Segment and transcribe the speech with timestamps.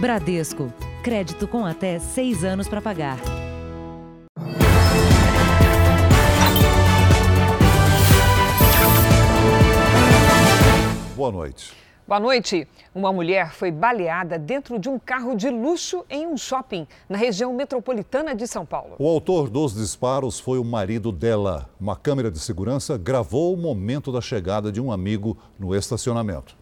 [0.00, 0.72] Bradesco.
[1.02, 3.18] Crédito com até seis anos para pagar.
[11.16, 11.74] Boa noite.
[12.06, 12.68] Boa noite.
[12.94, 17.52] Uma mulher foi baleada dentro de um carro de luxo em um shopping na região
[17.52, 18.94] metropolitana de São Paulo.
[19.00, 21.68] O autor dos disparos foi o marido dela.
[21.78, 26.57] Uma câmera de segurança gravou o momento da chegada de um amigo no estacionamento.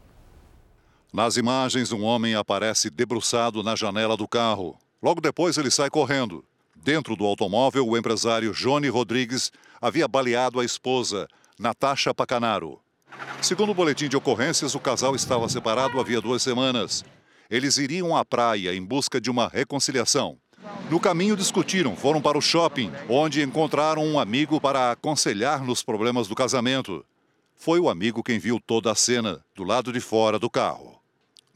[1.17, 4.79] Nas imagens, um homem aparece debruçado na janela do carro.
[5.03, 6.45] Logo depois, ele sai correndo.
[6.85, 9.50] Dentro do automóvel, o empresário Johnny Rodrigues
[9.81, 11.26] havia baleado a esposa,
[11.59, 12.79] Natasha Pacanaro.
[13.40, 17.03] Segundo o boletim de ocorrências, o casal estava separado havia duas semanas.
[17.48, 20.37] Eles iriam à praia em busca de uma reconciliação.
[20.90, 26.29] No caminho discutiram, foram para o shopping, onde encontraram um amigo para aconselhar nos problemas
[26.29, 27.03] do casamento.
[27.54, 30.96] Foi o amigo quem viu toda a cena, do lado de fora do carro.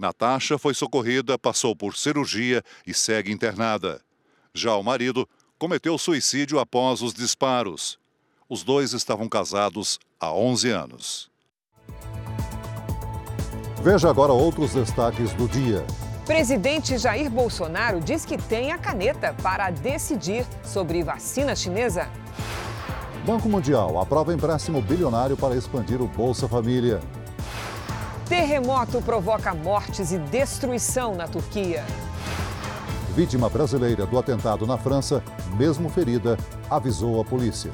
[0.01, 4.01] Natasha foi socorrida, passou por cirurgia e segue internada.
[4.55, 5.29] Já o marido
[5.59, 7.99] cometeu suicídio após os disparos.
[8.49, 11.31] Os dois estavam casados há 11 anos.
[13.83, 15.85] Veja agora outros destaques do dia.
[16.25, 22.09] Presidente Jair Bolsonaro diz que tem a caneta para decidir sobre vacina chinesa.
[23.27, 27.01] Banco Mundial aprova empréstimo bilionário para expandir o Bolsa Família.
[28.31, 31.85] Terremoto provoca mortes e destruição na Turquia.
[33.13, 35.21] Vítima brasileira do atentado na França,
[35.59, 36.39] mesmo ferida,
[36.71, 37.73] avisou a polícia.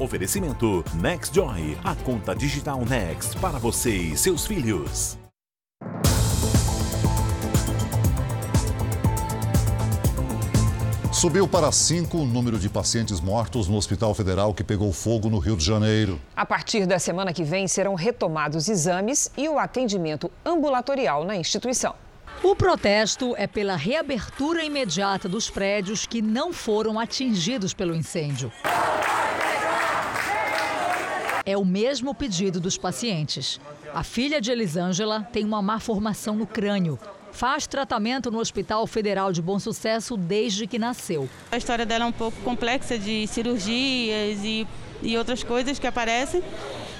[0.00, 5.21] Oferecimento NextJoy, a conta digital Next para você e seus filhos.
[11.22, 15.38] Subiu para cinco o número de pacientes mortos no Hospital Federal que pegou fogo no
[15.38, 16.20] Rio de Janeiro.
[16.34, 21.94] A partir da semana que vem serão retomados exames e o atendimento ambulatorial na instituição.
[22.42, 28.50] O protesto é pela reabertura imediata dos prédios que não foram atingidos pelo incêndio.
[31.46, 33.60] É o mesmo pedido dos pacientes.
[33.94, 36.98] A filha de Elisângela tem uma má formação no crânio.
[37.32, 41.28] Faz tratamento no Hospital Federal de Bom Sucesso desde que nasceu.
[41.50, 44.66] A história dela é um pouco complexa de cirurgias e,
[45.02, 46.42] e outras coisas que aparecem.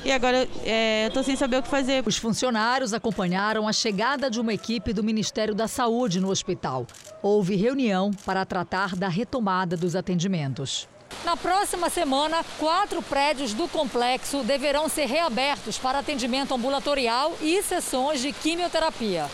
[0.05, 2.03] E agora é, eu estou sem saber o que fazer.
[2.05, 6.87] Os funcionários acompanharam a chegada de uma equipe do Ministério da Saúde no hospital.
[7.23, 10.89] Houve reunião para tratar da retomada dos atendimentos.
[11.25, 18.21] Na próxima semana, quatro prédios do complexo deverão ser reabertos para atendimento ambulatorial e sessões
[18.21, 19.27] de quimioterapia.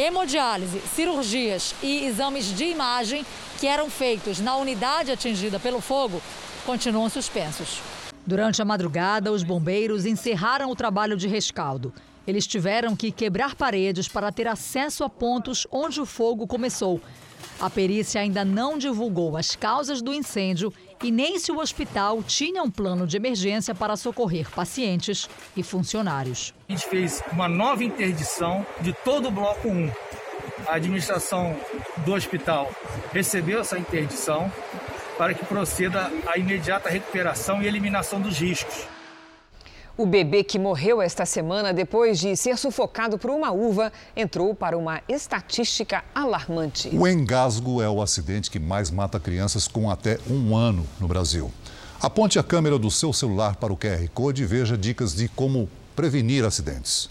[0.00, 3.22] Hemodiálise, cirurgias e exames de imagem
[3.58, 6.22] que eram feitos na unidade atingida pelo fogo
[6.64, 7.82] continuam suspensos.
[8.26, 11.92] Durante a madrugada, os bombeiros encerraram o trabalho de rescaldo.
[12.26, 16.98] Eles tiveram que quebrar paredes para ter acesso a pontos onde o fogo começou.
[17.60, 20.72] A perícia ainda não divulgou as causas do incêndio
[21.02, 26.54] e nem se o hospital tinha um plano de emergência para socorrer pacientes e funcionários.
[26.68, 29.90] A gente fez uma nova interdição de todo o bloco 1.
[30.66, 31.56] A administração
[32.04, 32.70] do hospital
[33.12, 34.52] recebeu essa interdição
[35.16, 38.86] para que proceda a imediata recuperação e eliminação dos riscos.
[40.00, 44.74] O bebê que morreu esta semana depois de ser sufocado por uma uva entrou para
[44.74, 46.88] uma estatística alarmante.
[46.96, 51.52] O engasgo é o acidente que mais mata crianças com até um ano no Brasil.
[52.00, 55.68] Aponte a câmera do seu celular para o QR Code e veja dicas de como
[55.94, 57.10] prevenir acidentes.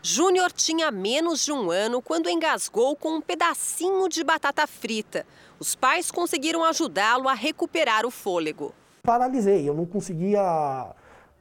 [0.00, 5.26] Júnior tinha menos de um ano quando engasgou com um pedacinho de batata frita.
[5.58, 8.72] Os pais conseguiram ajudá-lo a recuperar o fôlego.
[9.02, 10.94] Paralisei, eu não conseguia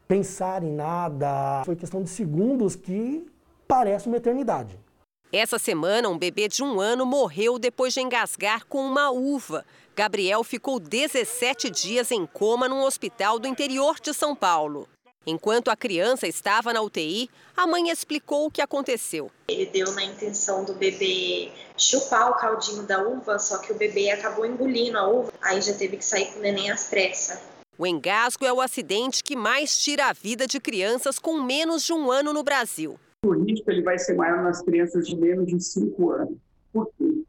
[0.08, 1.64] pensar em nada.
[1.66, 3.28] Foi questão de segundos que
[3.68, 4.80] parece uma eternidade.
[5.32, 9.66] Essa semana, um bebê de um ano morreu depois de engasgar com uma uva.
[9.94, 14.88] Gabriel ficou 17 dias em coma num hospital do interior de São Paulo.
[15.26, 19.30] Enquanto a criança estava na UTI, a mãe explicou o que aconteceu.
[19.50, 24.10] Ele deu na intenção do bebê chupar o caldinho da uva, só que o bebê
[24.10, 27.57] acabou engolindo a uva, aí já teve que sair com o neném às pressas.
[27.80, 31.94] O engasgo é o acidente que mais tira a vida de crianças com menos de
[31.94, 33.00] um ano no Brasil.
[33.24, 36.38] O risco ele vai ser maior nas crianças de menos de 5 anos.
[36.74, 37.24] Por quê?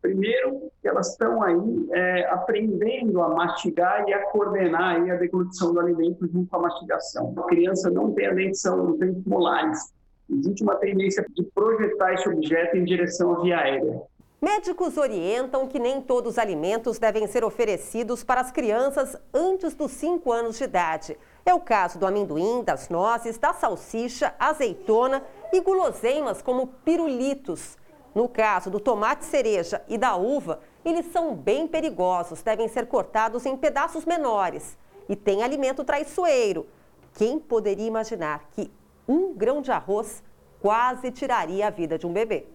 [0.00, 5.80] Primeiro, elas estão aí é, aprendendo a mastigar e a coordenar aí a deglutição do
[5.80, 7.34] alimento junto com a mastigação.
[7.36, 9.92] A criança não tem a dentição, não tem molares.
[10.30, 14.00] Existe uma tendência de projetar esse objeto em direção à via aérea.
[14.44, 19.92] Médicos orientam que nem todos os alimentos devem ser oferecidos para as crianças antes dos
[19.92, 21.16] 5 anos de idade.
[21.46, 25.22] É o caso do amendoim, das nozes, da salsicha, azeitona
[25.52, 27.78] e guloseimas como pirulitos.
[28.12, 33.46] No caso do tomate cereja e da uva, eles são bem perigosos, devem ser cortados
[33.46, 34.76] em pedaços menores.
[35.08, 36.66] E tem alimento traiçoeiro.
[37.14, 38.72] Quem poderia imaginar que
[39.06, 40.20] um grão de arroz
[40.60, 42.51] quase tiraria a vida de um bebê?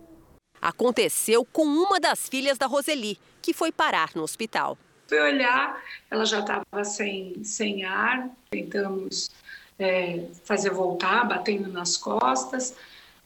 [0.68, 4.78] Aconteceu com uma das filhas da Roseli, que foi parar no hospital.
[5.08, 5.82] Fui olhar,
[6.12, 9.32] ela já estava sem, sem ar, tentamos
[9.80, 12.76] é, fazer voltar, batendo nas costas,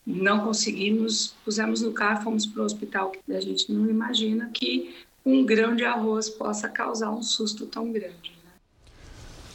[0.06, 3.12] não conseguimos, pusemos no carro, fomos para o hospital.
[3.28, 8.40] A gente não imagina que um grão de arroz possa causar um susto tão grande.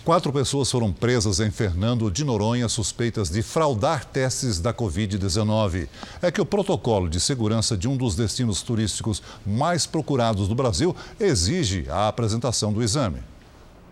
[0.06, 5.88] Quatro pessoas foram presas em Fernando de Noronha suspeitas de fraudar testes da Covid-19.
[6.22, 10.94] É que o protocolo de segurança de um dos destinos turísticos mais procurados do Brasil
[11.18, 13.18] exige a apresentação do exame.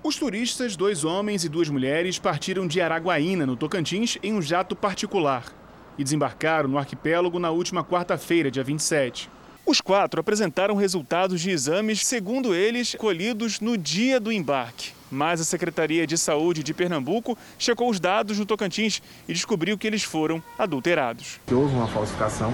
[0.04, 4.76] Os turistas, dois homens e duas mulheres, partiram de Araguaína, no Tocantins, em um jato
[4.76, 5.52] particular
[5.98, 9.28] e desembarcaram no arquipélago na última quarta-feira, dia 27.
[9.66, 14.93] Os quatro apresentaram resultados de exames, segundo eles, colhidos no dia do embarque.
[15.14, 19.86] Mas a Secretaria de Saúde de Pernambuco checou os dados no Tocantins e descobriu que
[19.86, 21.38] eles foram adulterados.
[21.50, 22.52] Houve uma falsificação,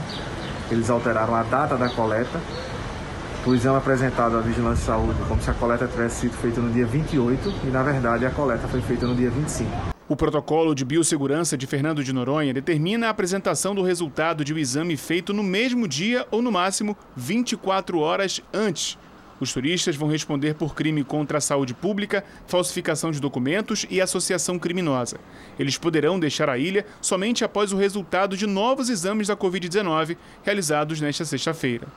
[0.71, 2.39] eles alteraram a data da coleta.
[3.47, 6.71] O exame apresentado à Vigilância de Saúde como se a coleta tivesse sido feita no
[6.71, 9.71] dia 28 e, na verdade, a coleta foi feita no dia 25.
[10.07, 14.59] O protocolo de biossegurança de Fernando de Noronha determina a apresentação do resultado de um
[14.59, 18.99] exame feito no mesmo dia ou, no máximo, 24 horas antes.
[19.41, 24.59] Os turistas vão responder por crime contra a saúde pública, falsificação de documentos e associação
[24.59, 25.19] criminosa.
[25.59, 31.01] Eles poderão deixar a ilha somente após o resultado de novos exames da Covid-19 realizados
[31.01, 31.89] nesta sexta-feira.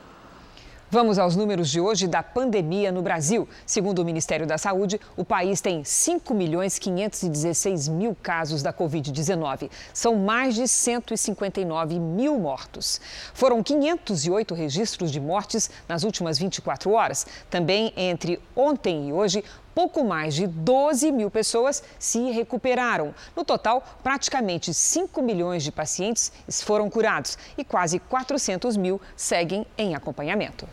[0.94, 3.50] Vamos aos números de hoje da pandemia no Brasil.
[3.66, 9.72] Segundo o Ministério da Saúde, o país tem 5 milhões 516 mil casos da Covid-19.
[9.92, 13.02] São mais de 159 mil mortos.
[13.34, 17.26] Foram 508 registros de mortes nas últimas 24 horas.
[17.50, 19.44] Também entre ontem e hoje,
[19.74, 23.14] pouco mais de 12 mil pessoas se recuperaram.
[23.36, 26.32] No total, praticamente 5 milhões de pacientes
[26.64, 30.68] foram curados e quase 400 mil seguem em acompanhamento.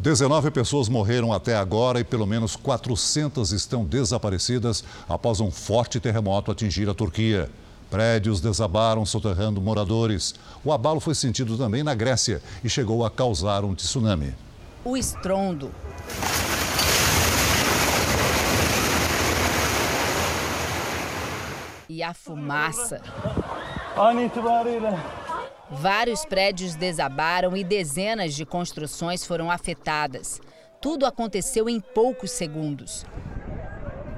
[0.00, 6.52] 19 pessoas morreram até agora e pelo menos 400 estão desaparecidas após um forte terremoto
[6.52, 7.50] atingir a Turquia.
[7.90, 10.34] Prédios desabaram soterrando moradores.
[10.64, 14.34] O abalo foi sentido também na Grécia e chegou a causar um tsunami.
[14.84, 15.72] O estrondo.
[21.98, 23.00] E a fumaça.
[25.68, 30.40] Vários prédios desabaram e dezenas de construções foram afetadas.
[30.80, 33.04] Tudo aconteceu em poucos segundos.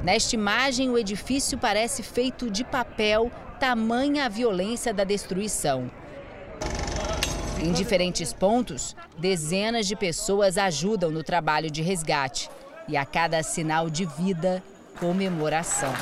[0.04, 5.90] Nesta imagem, o edifício parece feito de papel, tamanha a violência da destruição.
[7.62, 12.50] Em diferentes pontos, dezenas de pessoas ajudam no trabalho de resgate.
[12.86, 14.62] E a cada sinal de vida,
[14.98, 15.94] comemoração.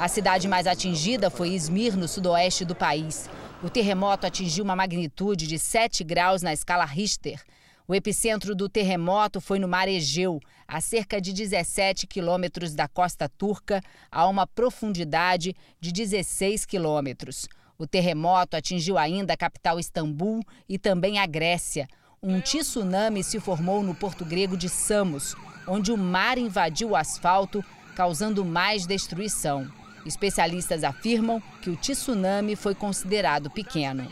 [0.00, 3.28] A cidade mais atingida foi Izmir, no sudoeste do país.
[3.60, 7.42] O terremoto atingiu uma magnitude de 7 graus na escala Richter.
[7.88, 13.28] O epicentro do terremoto foi no mar Egeu, a cerca de 17 quilômetros da costa
[13.28, 17.48] turca, a uma profundidade de 16 quilômetros.
[17.76, 21.88] O terremoto atingiu ainda a capital Istambul e também a Grécia.
[22.22, 25.34] Um tsunami se formou no porto grego de Samos,
[25.66, 27.64] onde o mar invadiu o asfalto,
[27.96, 29.68] causando mais destruição.
[30.06, 34.08] Especialistas afirmam que o tsunami foi considerado pequeno.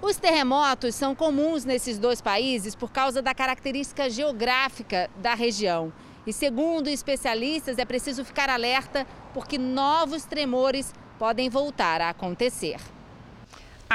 [0.00, 5.92] Os terremotos são comuns nesses dois países por causa da característica geográfica da região.
[6.26, 12.76] E segundo especialistas, é preciso ficar alerta porque novos tremores podem voltar a acontecer.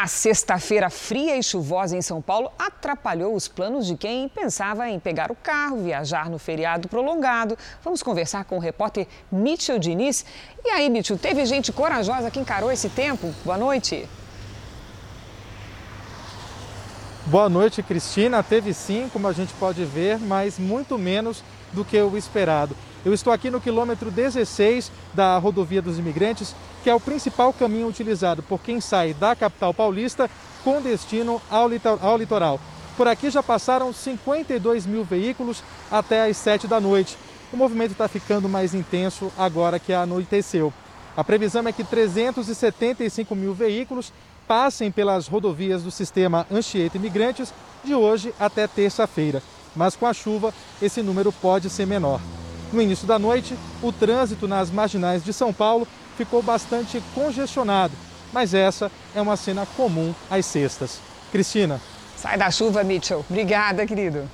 [0.02, 4.98] A sexta-feira fria e chuvosa em São Paulo atrapalhou os planos de quem pensava em
[4.98, 7.58] pegar o carro, viajar no feriado prolongado.
[7.84, 10.26] Vamos conversar com o repórter Mitchell Diniz.
[10.64, 13.36] E aí, Mitchell, teve gente corajosa que encarou esse tempo?
[13.44, 14.08] Boa noite.
[17.26, 18.42] Boa noite, Cristina.
[18.42, 22.74] Teve sim, como a gente pode ver, mas muito menos do que o esperado.
[23.06, 26.54] Eu estou aqui no quilômetro 16 da rodovia dos imigrantes,
[26.84, 30.30] que é o principal caminho utilizado por quem sai da capital paulista
[30.64, 31.70] com destino ao
[32.18, 32.60] litoral.
[32.98, 37.18] Por aqui já passaram 52 mil veículos até às 7 da noite.
[37.54, 40.74] O movimento está ficando mais intenso agora que anoiteceu.
[41.16, 44.12] A previsão é que 375 mil veículos
[44.46, 47.54] passem pelas rodovias do sistema Anchieta Imigrantes
[47.84, 49.42] de hoje até terça-feira.
[49.76, 52.20] Mas com a chuva, esse número pode ser menor.
[52.72, 57.94] No início da noite, o trânsito nas marginais de São Paulo ficou bastante congestionado,
[58.32, 61.00] mas essa é uma cena comum às sextas.
[61.32, 61.82] Cristina.
[62.16, 63.26] Sai da chuva, Mitchell.
[63.30, 64.30] Obrigada, querido.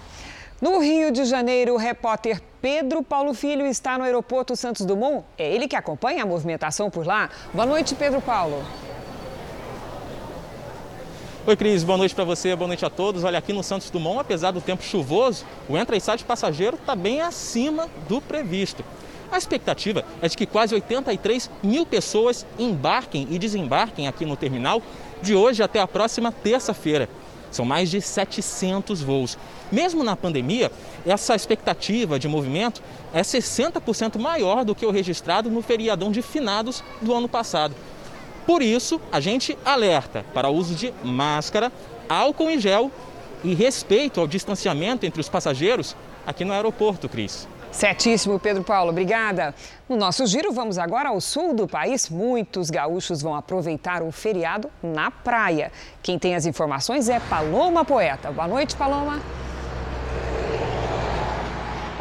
[0.62, 5.24] No Rio de Janeiro, o repórter Pedro Paulo Filho está no aeroporto Santos Dumont.
[5.38, 7.30] É ele que acompanha a movimentação por lá.
[7.54, 8.66] Boa noite, Pedro Paulo.
[11.48, 13.24] Oi, Cris, boa noite para você, boa noite a todos.
[13.24, 16.76] Olha, aqui no Santos Dumont, apesar do tempo chuvoso, o entra e sai de passageiro
[16.76, 18.84] está bem acima do previsto.
[19.32, 24.82] A expectativa é de que quase 83 mil pessoas embarquem e desembarquem aqui no terminal
[25.22, 27.08] de hoje até a próxima terça-feira.
[27.52, 29.38] São mais de 700 voos.
[29.72, 30.72] Mesmo na pandemia,
[31.06, 32.82] essa expectativa de movimento
[33.14, 37.76] é 60% maior do que o registrado no feriadão de finados do ano passado.
[38.46, 41.72] Por isso, a gente alerta para o uso de máscara,
[42.08, 42.92] álcool em gel
[43.44, 47.48] e respeito ao distanciamento entre os passageiros aqui no aeroporto, Cris.
[47.72, 49.54] Certíssimo, Pedro Paulo, obrigada.
[49.90, 52.10] No nosso giro, vamos agora ao sul do país.
[52.10, 55.72] Muitos gaúchos vão aproveitar o feriado na praia.
[56.02, 58.32] Quem tem as informações é Paloma Poeta.
[58.32, 59.20] Boa noite, Paloma.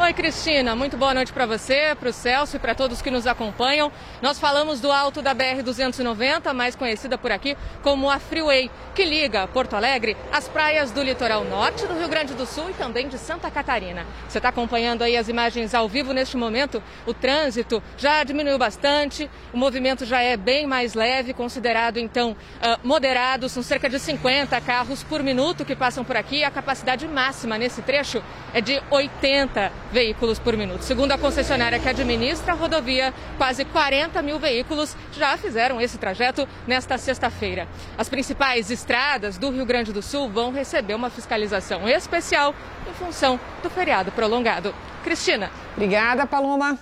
[0.05, 0.75] Oi, Cristina.
[0.75, 3.91] Muito boa noite para você, para o Celso e para todos que nos acompanham.
[4.21, 9.47] Nós falamos do alto da BR-290, mais conhecida por aqui como a Freeway, que liga
[9.47, 13.17] Porto Alegre às praias do litoral norte do Rio Grande do Sul e também de
[13.17, 14.05] Santa Catarina.
[14.29, 16.83] Você está acompanhando aí as imagens ao vivo neste momento.
[17.07, 22.87] O trânsito já diminuiu bastante, o movimento já é bem mais leve, considerado então uh,
[22.87, 23.49] moderado.
[23.49, 26.43] São cerca de 50 carros por minuto que passam por aqui.
[26.43, 30.81] A capacidade máxima nesse trecho é de 80 veículos por minuto.
[30.81, 36.45] Segundo a concessionária que administra a rodovia, quase 40 mil veículos já fizeram esse trajeto
[36.67, 37.65] nesta sexta-feira.
[37.97, 42.53] As principais estradas do Rio Grande do Sul vão receber uma fiscalização especial
[42.89, 44.75] em função do feriado prolongado.
[45.01, 45.49] Cristina.
[45.77, 46.77] Obrigada, Paloma.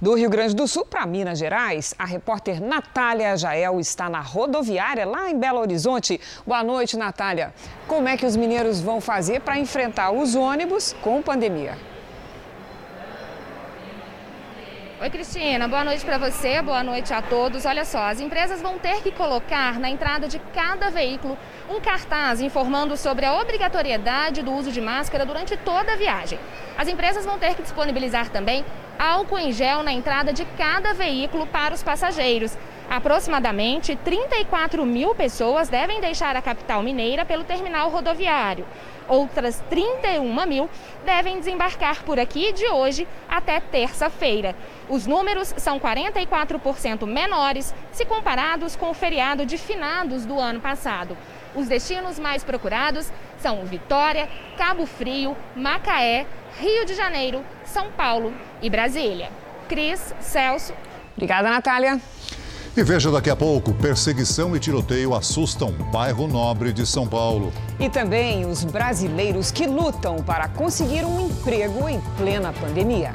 [0.00, 5.06] Do Rio Grande do Sul para Minas Gerais, a repórter Natália Jael está na rodoviária
[5.06, 6.20] lá em Belo Horizonte.
[6.44, 7.54] Boa noite, Natália.
[7.86, 11.78] Como é que os mineiros vão fazer para enfrentar os ônibus com pandemia?
[15.00, 15.68] Oi, Cristina.
[15.68, 17.64] Boa noite para você, boa noite a todos.
[17.64, 21.38] Olha só, as empresas vão ter que colocar na entrada de cada veículo
[21.70, 26.36] um cartaz informando sobre a obrigatoriedade do uso de máscara durante toda a viagem.
[26.76, 28.64] As empresas vão ter que disponibilizar também
[28.98, 32.58] álcool em gel na entrada de cada veículo para os passageiros.
[32.90, 38.66] Aproximadamente 34 mil pessoas devem deixar a capital mineira pelo terminal rodoviário.
[39.08, 40.68] Outras 31 mil
[41.04, 44.54] devem desembarcar por aqui de hoje até terça-feira.
[44.88, 51.16] Os números são 44% menores se comparados com o feriado de finados do ano passado.
[51.54, 56.26] Os destinos mais procurados são Vitória, Cabo Frio, Macaé,
[56.60, 59.30] Rio de Janeiro, São Paulo e Brasília.
[59.68, 60.74] Cris, Celso.
[61.16, 62.00] Obrigada, Natália.
[62.78, 67.52] E veja daqui a pouco: perseguição e tiroteio assustam bairro nobre de São Paulo.
[67.76, 73.14] E também os brasileiros que lutam para conseguir um emprego em plena pandemia.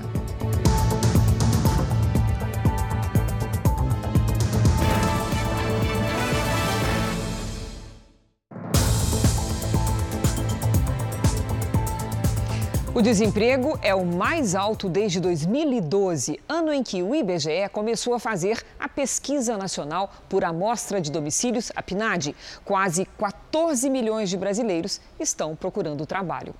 [12.96, 18.20] O desemprego é o mais alto desde 2012, ano em que o IBGE começou a
[18.20, 22.36] fazer a Pesquisa Nacional por Amostra de Domicílios, a PNAD.
[22.64, 26.54] Quase 14 milhões de brasileiros estão procurando trabalho.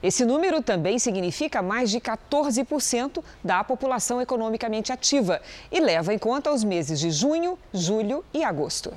[0.00, 5.42] Esse número também significa mais de 14% da população economicamente ativa
[5.72, 8.92] e leva em conta os meses de junho, julho e agosto.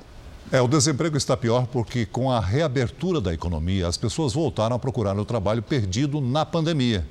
[0.54, 4.78] É, o desemprego está pior porque, com a reabertura da economia, as pessoas voltaram a
[4.78, 7.04] procurar o trabalho perdido na pandemia.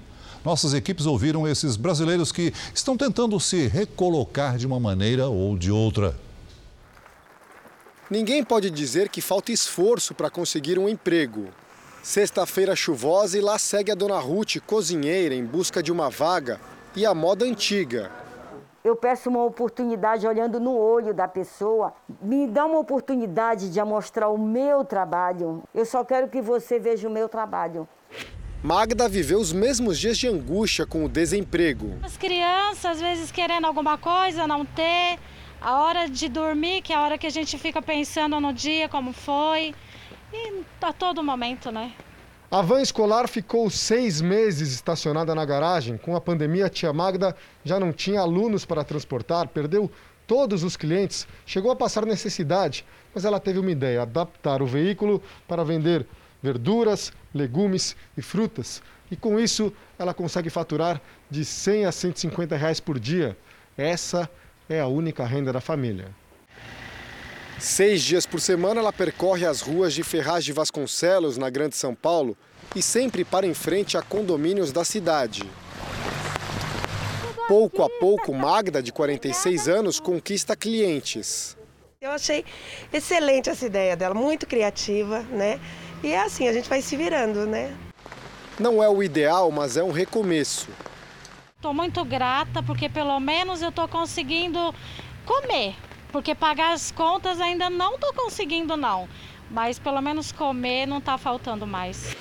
[0.46, 5.70] Nossas equipes ouviram esses brasileiros que estão tentando se recolocar de uma maneira ou de
[5.70, 6.18] outra.
[8.10, 11.50] Ninguém pode dizer que falta esforço para conseguir um emprego.
[12.02, 16.62] Sexta-feira chuvosa e lá segue a dona Ruth, cozinheira, em busca de uma vaga
[16.96, 18.10] e a moda antiga,
[18.84, 21.94] eu peço uma oportunidade olhando no olho da pessoa.
[22.22, 25.64] Me dá uma oportunidade de mostrar o meu trabalho.
[25.74, 27.88] Eu só quero que você veja o meu trabalho.
[28.62, 31.98] Magda viveu os mesmos dias de angústia com o desemprego.
[32.04, 35.18] As crianças, às vezes, querendo alguma coisa, não ter.
[35.62, 38.90] A hora de dormir, que é a hora que a gente fica pensando no dia,
[38.90, 39.74] como foi.
[40.34, 41.94] E a todo momento, né?
[42.54, 45.98] A van escolar ficou seis meses estacionada na garagem.
[45.98, 49.90] Com a pandemia, a tia Magda já não tinha alunos para transportar, perdeu
[50.28, 55.20] todos os clientes, chegou a passar necessidade, mas ela teve uma ideia: adaptar o veículo
[55.48, 56.06] para vender
[56.44, 58.84] verduras, legumes e frutas.
[59.10, 63.36] E com isso, ela consegue faturar de 100 a 150 reais por dia.
[63.76, 64.30] Essa
[64.70, 66.10] é a única renda da família.
[67.64, 71.96] Seis dias por semana, ela percorre as ruas de Ferraz de Vasconcelos, na Grande São
[71.96, 72.36] Paulo,
[72.76, 75.50] e sempre para em frente a condomínios da cidade.
[77.48, 81.56] Pouco a pouco, Magda, de 46 anos, conquista clientes.
[82.02, 82.44] Eu achei
[82.92, 85.58] excelente essa ideia dela, muito criativa, né?
[86.04, 87.74] E é assim, a gente vai se virando, né?
[88.60, 90.68] Não é o ideal, mas é um recomeço.
[91.56, 94.76] Estou muito grata porque pelo menos eu estou conseguindo
[95.26, 95.76] comer,
[96.14, 99.10] porque pagar as contas ainda não estou conseguindo não,
[99.50, 102.16] mas pelo menos comer não está faltando mais.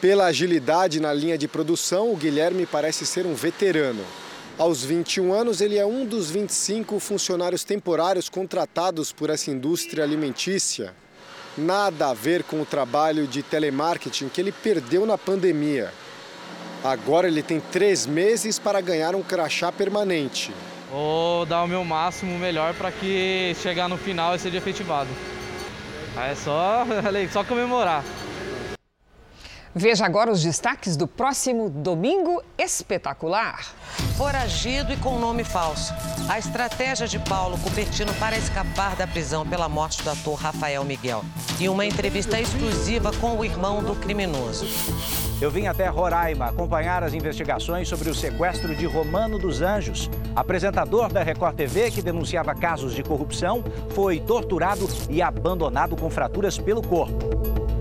[0.00, 4.02] Pela agilidade na linha de produção, o Guilherme parece ser um veterano.
[4.58, 10.94] Aos 21 anos, ele é um dos 25 funcionários temporários contratados por essa indústria alimentícia.
[11.56, 15.92] Nada a ver com o trabalho de telemarketing que ele perdeu na pandemia.
[16.82, 20.50] Agora ele tem três meses para ganhar um crachá permanente.
[20.90, 25.10] Vou dar o meu máximo melhor para que chegar no final e seja efetivado.
[26.16, 26.86] É só,
[27.32, 28.04] só comemorar.
[29.78, 33.62] Veja agora os destaques do próximo Domingo Espetacular.
[34.16, 35.92] Foragido e com nome falso.
[36.30, 41.22] A estratégia de Paulo Cupertino para escapar da prisão pela morte do ator Rafael Miguel.
[41.60, 44.66] E uma entrevista exclusiva com o irmão do criminoso.
[45.40, 50.10] Eu vim até Roraima acompanhar as investigações sobre o sequestro de Romano dos Anjos.
[50.34, 56.56] Apresentador da Record TV, que denunciava casos de corrupção, foi torturado e abandonado com fraturas
[56.58, 57.36] pelo corpo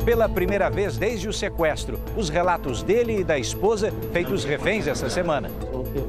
[0.06, 2.00] pela primeira vez desde o sequestro.
[2.16, 5.50] Os relatos dele e da esposa feitos reféns essa semana.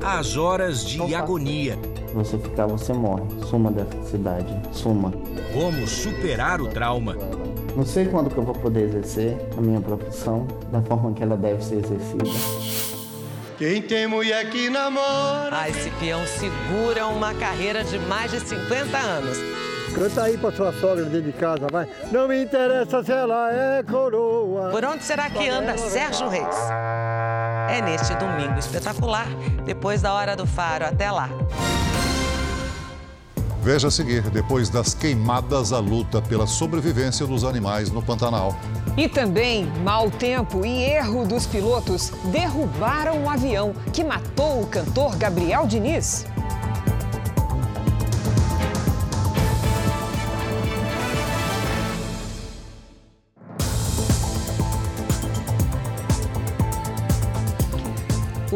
[0.04, 1.78] As horas de agonia.
[2.12, 3.22] Você ficar, você morre.
[3.46, 4.54] Suma dessa cidade.
[4.70, 5.12] Suma.
[5.54, 7.16] Como superar o trauma.
[7.76, 11.36] Não sei quando que eu vou poder exercer a minha profissão da forma que ela
[11.36, 12.24] deve ser exercida.
[13.58, 15.54] Quem tem mulher que namora.
[15.54, 19.36] A esse peão segura uma carreira de mais de 50 anos.
[19.94, 21.86] Canta aí pra sua sogra dentro de casa, vai.
[22.10, 24.70] Não me interessa se ela é coroa.
[24.70, 26.56] Por onde será que anda Sérgio Reis?
[27.70, 29.26] É neste domingo espetacular,
[29.66, 30.86] depois da hora do faro.
[30.86, 31.28] Até lá.
[33.62, 38.56] Veja a seguir, depois das queimadas, a luta pela sobrevivência dos animais no Pantanal.
[38.96, 45.16] E também, mau tempo e erro dos pilotos derrubaram um avião que matou o cantor
[45.16, 46.24] Gabriel Diniz.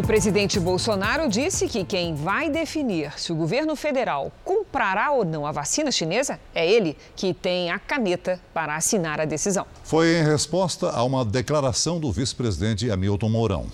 [0.00, 5.44] O presidente Bolsonaro disse que quem vai definir se o governo federal comprará ou não
[5.44, 9.66] a vacina chinesa é ele que tem a caneta para assinar a decisão.
[9.84, 13.66] Foi em resposta a uma declaração do vice-presidente Hamilton Mourão.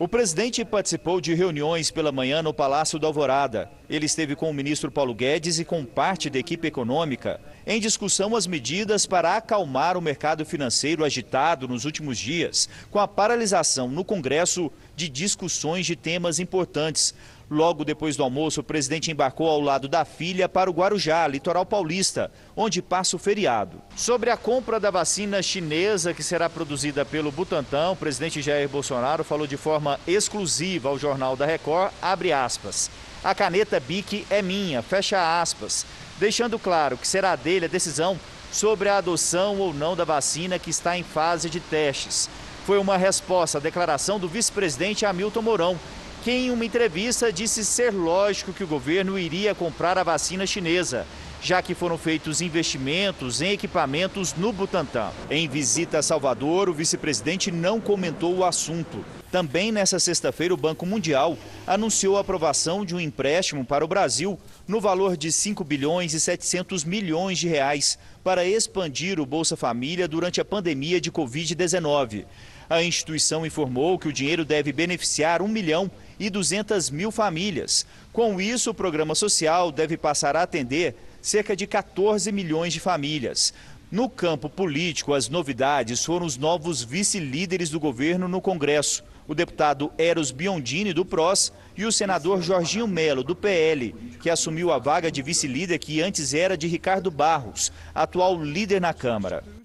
[0.00, 3.68] O presidente participou de reuniões pela manhã no Palácio da Alvorada.
[3.90, 8.36] Ele esteve com o ministro Paulo Guedes e com parte da equipe econômica em discussão
[8.36, 14.04] as medidas para acalmar o mercado financeiro agitado nos últimos dias, com a paralisação no
[14.04, 17.12] Congresso de discussões de temas importantes,
[17.50, 21.64] Logo depois do almoço, o presidente embarcou ao lado da filha para o Guarujá, litoral
[21.64, 23.80] paulista, onde passa o feriado.
[23.96, 29.24] Sobre a compra da vacina chinesa que será produzida pelo Butantan, o presidente Jair Bolsonaro
[29.24, 32.90] falou de forma exclusiva ao jornal da Record, abre aspas.
[33.24, 35.86] A caneta BIC é minha, fecha aspas,
[36.18, 38.20] deixando claro que será dele a decisão
[38.52, 42.28] sobre a adoção ou não da vacina que está em fase de testes.
[42.66, 45.80] Foi uma resposta à declaração do vice-presidente Hamilton Mourão,
[46.22, 51.06] que em uma entrevista disse ser lógico que o governo iria comprar a vacina chinesa,
[51.40, 55.10] já que foram feitos investimentos em equipamentos no Butantan.
[55.30, 59.04] Em visita a Salvador, o vice-presidente não comentou o assunto.
[59.30, 64.38] Também nessa sexta-feira, o Banco Mundial anunciou a aprovação de um empréstimo para o Brasil
[64.66, 70.08] no valor de 5 bilhões e 700 milhões de reais para expandir o Bolsa Família
[70.08, 72.24] durante a pandemia de Covid-19.
[72.70, 77.86] A instituição informou que o dinheiro deve beneficiar 1 milhão e 200 mil famílias.
[78.12, 83.54] Com isso, o programa social deve passar a atender cerca de 14 milhões de famílias.
[83.90, 89.02] No campo político, as novidades foram os novos vice-líderes do governo no Congresso.
[89.26, 94.70] O deputado Eros Biondini, do PROS, e o senador Jorginho Melo, do PL, que assumiu
[94.72, 99.57] a vaga de vice-líder que antes era de Ricardo Barros, atual líder na Câmara.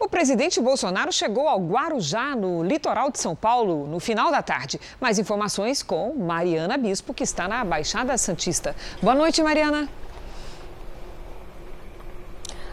[0.00, 4.80] O presidente Bolsonaro chegou ao Guarujá, no litoral de São Paulo, no final da tarde.
[5.00, 8.76] Mais informações com Mariana Bispo, que está na Baixada Santista.
[9.02, 9.88] Boa noite, Mariana.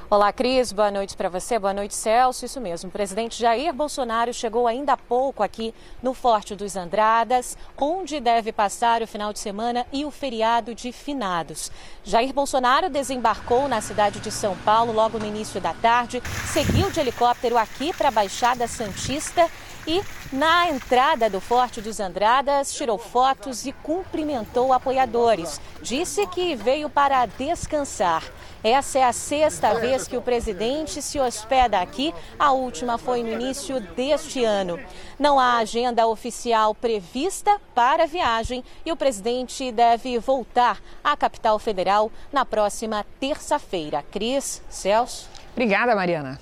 [0.08, 0.72] Olá, Cris.
[0.72, 1.58] Boa noite para você.
[1.58, 2.46] Boa noite, Celso.
[2.46, 2.90] Isso mesmo.
[2.90, 8.52] O presidente Jair Bolsonaro chegou ainda há pouco aqui no Forte dos Andradas, onde deve
[8.52, 11.72] passar o final de semana e o feriado de finados.
[12.04, 16.22] Jair Bolsonaro desembarcou na cidade de São Paulo logo no início da tarde,
[16.54, 19.50] seguiu de helicóptero aqui para a Baixada Santista
[19.88, 25.60] e, na entrada do Forte dos Andradas, tirou fotos e cumprimentou apoiadores.
[25.82, 28.24] Disse que veio para descansar.
[28.66, 32.12] Essa é a sexta vez que o presidente se hospeda aqui.
[32.40, 34.80] A última foi no início deste ano.
[35.20, 41.60] Não há agenda oficial prevista para a viagem e o presidente deve voltar à capital
[41.60, 44.04] federal na próxima terça-feira.
[44.12, 45.30] Cris, Celso.
[45.54, 46.40] Obrigada, Mariana.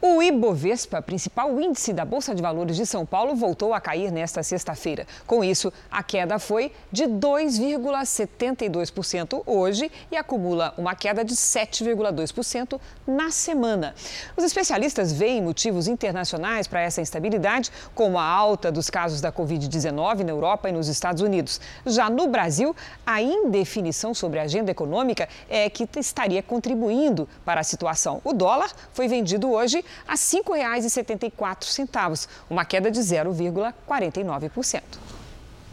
[0.00, 4.44] O Ibovespa, principal índice da Bolsa de Valores de São Paulo, voltou a cair nesta
[4.44, 5.04] sexta-feira.
[5.26, 13.32] Com isso, a queda foi de 2,72% hoje e acumula uma queda de 7,2% na
[13.32, 13.92] semana.
[14.36, 20.22] Os especialistas veem motivos internacionais para essa instabilidade, como a alta dos casos da Covid-19
[20.22, 21.60] na Europa e nos Estados Unidos.
[21.84, 22.72] Já no Brasil,
[23.04, 28.20] a indefinição sobre a agenda econômica é que estaria contribuindo para a situação.
[28.22, 34.82] O dólar foi vendido hoje a R$ 5,74, uma queda de 0,49%.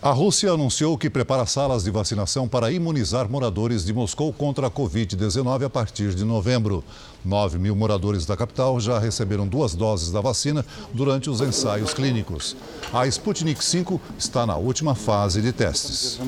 [0.05, 4.69] A Rússia anunciou que prepara salas de vacinação para imunizar moradores de Moscou contra a
[4.69, 6.83] Covid-19 a partir de novembro.
[7.23, 12.55] 9 mil moradores da capital já receberam duas doses da vacina durante os ensaios clínicos.
[12.93, 16.19] A Sputnik V está na última fase de testes.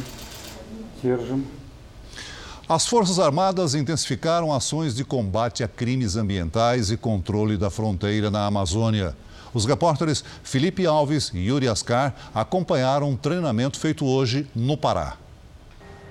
[2.70, 8.46] As Forças Armadas intensificaram ações de combate a crimes ambientais e controle da fronteira na
[8.46, 9.16] Amazônia.
[9.54, 15.16] Os repórteres Felipe Alves e Yuri Ascar acompanharam um treinamento feito hoje no Pará.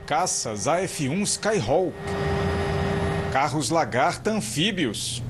[0.06, 1.94] Caças AF-1 Skyhawk,
[3.30, 5.22] carros lagarta anfíbios,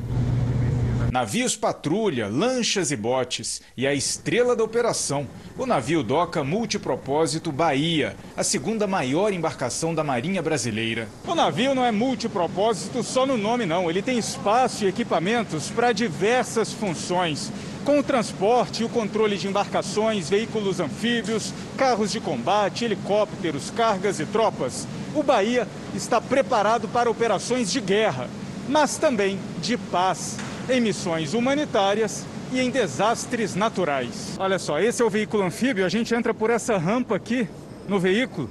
[1.11, 8.17] navios patrulha, lanchas e botes e a estrela da operação, o navio Doca Multipropósito Bahia,
[8.37, 11.09] a segunda maior embarcação da Marinha Brasileira.
[11.27, 15.93] O navio não é multipropósito só no nome não, ele tem espaço e equipamentos para
[15.93, 17.53] diversas funções.
[17.85, 24.19] Com o transporte e o controle de embarcações, veículos anfíbios, carros de combate, helicópteros, cargas
[24.19, 28.29] e tropas, o Bahia está preparado para operações de guerra,
[28.69, 30.37] mas também de paz
[30.69, 34.35] em missões humanitárias e em desastres naturais.
[34.39, 37.49] Olha só, esse é o veículo anfíbio, a gente entra por essa rampa aqui
[37.89, 38.51] no veículo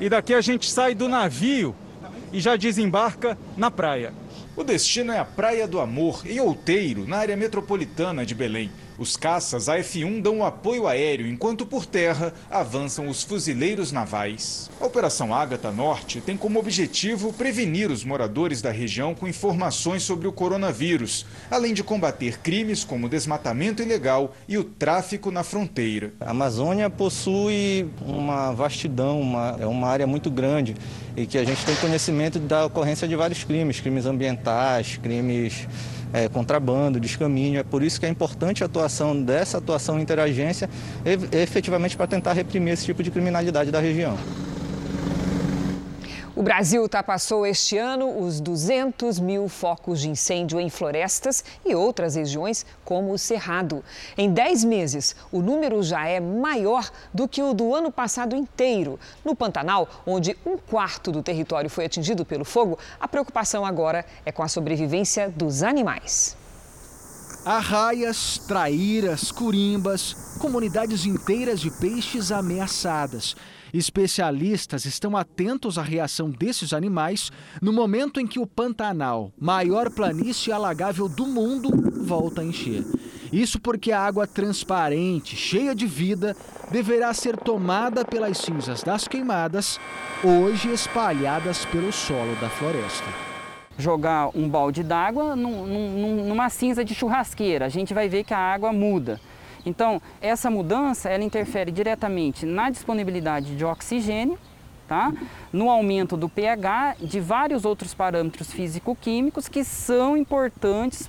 [0.00, 1.74] e daqui a gente sai do navio
[2.32, 4.12] e já desembarca na praia.
[4.56, 8.70] O destino é a Praia do Amor, em Outeiro, na área metropolitana de Belém.
[8.96, 14.70] Os caças AF-1 dão apoio aéreo, enquanto por terra avançam os fuzileiros navais.
[14.80, 20.28] A Operação Ágata Norte tem como objetivo prevenir os moradores da região com informações sobre
[20.28, 26.12] o coronavírus, além de combater crimes como desmatamento ilegal e o tráfico na fronteira.
[26.20, 30.76] A Amazônia possui uma vastidão, uma, é uma área muito grande
[31.16, 35.66] e que a gente tem conhecimento da ocorrência de vários crimes, crimes ambientais, crimes
[36.14, 37.58] é, contrabando, descaminho.
[37.58, 40.70] É por isso que é importante a atuação dessa atuação interagência
[41.32, 44.16] efetivamente para tentar reprimir esse tipo de criminalidade da região.
[46.36, 52.16] O Brasil ultrapassou este ano os 200 mil focos de incêndio em florestas e outras
[52.16, 53.84] regiões, como o Cerrado.
[54.18, 58.98] Em 10 meses, o número já é maior do que o do ano passado inteiro.
[59.24, 64.32] No Pantanal, onde um quarto do território foi atingido pelo fogo, a preocupação agora é
[64.32, 66.36] com a sobrevivência dos animais.
[67.44, 73.36] Arraias, traíras, curimbas, comunidades inteiras de peixes ameaçadas.
[73.74, 80.52] Especialistas estão atentos à reação desses animais no momento em que o Pantanal, maior planície
[80.52, 81.70] alagável do mundo,
[82.04, 82.84] volta a encher.
[83.32, 86.36] Isso porque a água transparente, cheia de vida,
[86.70, 89.80] deverá ser tomada pelas cinzas das queimadas,
[90.22, 93.08] hoje espalhadas pelo solo da floresta.
[93.76, 98.72] Jogar um balde d'água numa cinza de churrasqueira, a gente vai ver que a água
[98.72, 99.20] muda.
[99.64, 104.38] Então, essa mudança, ela interfere diretamente na disponibilidade de oxigênio,
[104.86, 105.12] tá?
[105.52, 111.08] no aumento do pH, de vários outros parâmetros físico-químicos que são importantes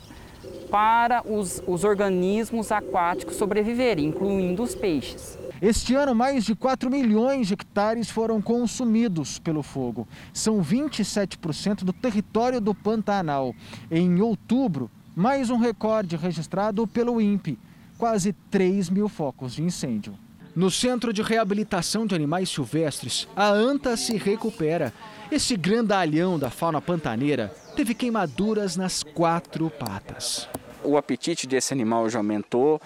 [0.70, 5.38] para os, os organismos aquáticos sobreviverem, incluindo os peixes.
[5.62, 10.08] Este ano, mais de 4 milhões de hectares foram consumidos pelo fogo.
[10.34, 13.56] São 27% do território do Pantanal.
[13.89, 17.58] Em outubro, Mais um recorde registrado pelo INPE:
[17.98, 20.18] quase 3 mil focos de incêndio.
[20.56, 24.94] No Centro de Reabilitação de Animais Silvestres, a anta se recupera.
[25.30, 30.48] Esse grandalhão da fauna pantaneira teve queimaduras nas quatro patas.
[30.84, 32.80] O apetite desse animal já aumentou,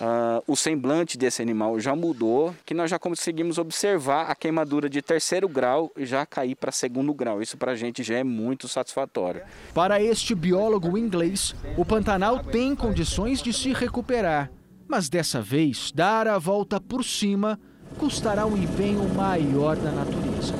[0.00, 5.02] Uh, o semblante desse animal já mudou, que nós já conseguimos observar a queimadura de
[5.02, 7.42] terceiro grau já cair para segundo grau.
[7.42, 9.42] Isso para a gente já é muito satisfatório.
[9.74, 14.50] Para este biólogo inglês, o Pantanal tem condições de se recuperar,
[14.88, 17.60] mas dessa vez dar a volta por cima
[17.98, 20.54] custará um empenho maior da natureza.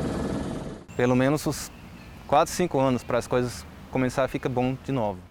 [0.96, 1.72] Pelo menos uns
[2.26, 5.29] 4, 5 anos para as coisas começar a ficar bom de novo.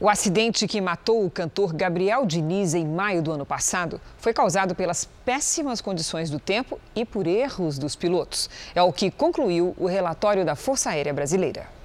[0.00, 4.72] O acidente que matou o cantor Gabriel Diniz em maio do ano passado foi causado
[4.72, 8.48] pelas péssimas condições do tempo e por erros dos pilotos.
[8.76, 11.77] É o que concluiu o relatório da Força Aérea Brasileira.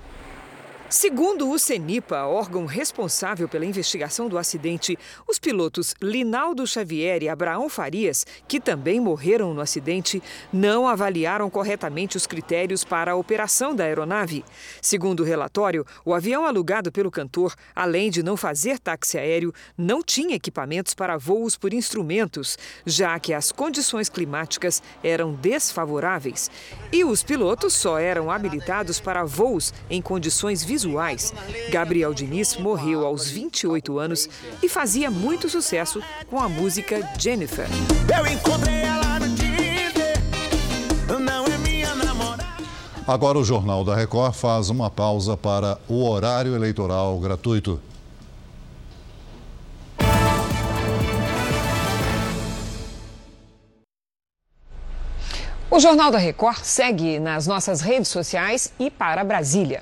[0.93, 4.95] Segundo o CENIPA, órgão responsável pela investigação do acidente,
[5.27, 10.21] os pilotos Linaldo Xavier e Abraão Farias, que também morreram no acidente,
[10.53, 14.45] não avaliaram corretamente os critérios para a operação da aeronave.
[14.84, 20.03] Segundo o relatório, o avião alugado pelo cantor, além de não fazer táxi aéreo, não
[20.03, 26.51] tinha equipamentos para voos por instrumentos, já que as condições climáticas eram desfavoráveis.
[26.91, 31.34] E os pilotos só eram habilitados para voos em condições visuais visuais.
[31.69, 34.30] Gabriel Diniz morreu aos 28 anos
[34.62, 37.67] e fazia muito sucesso com a música Jennifer.
[38.15, 42.46] Eu encontrei ela no Tinder, não é minha namorada.
[43.08, 47.80] Agora o Jornal da Record faz uma pausa para o horário eleitoral gratuito.
[55.72, 59.82] O Jornal da Record segue nas nossas redes sociais e para Brasília.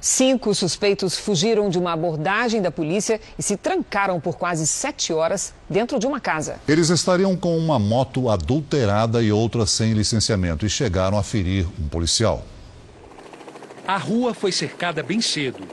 [0.00, 5.52] Cinco suspeitos fugiram de uma abordagem da polícia e se trancaram por quase sete horas
[5.68, 6.60] dentro de uma casa.
[6.68, 11.88] Eles estariam com uma moto adulterada e outra sem licenciamento e chegaram a ferir um
[11.88, 12.44] policial.
[13.86, 15.64] A rua foi cercada bem cedo.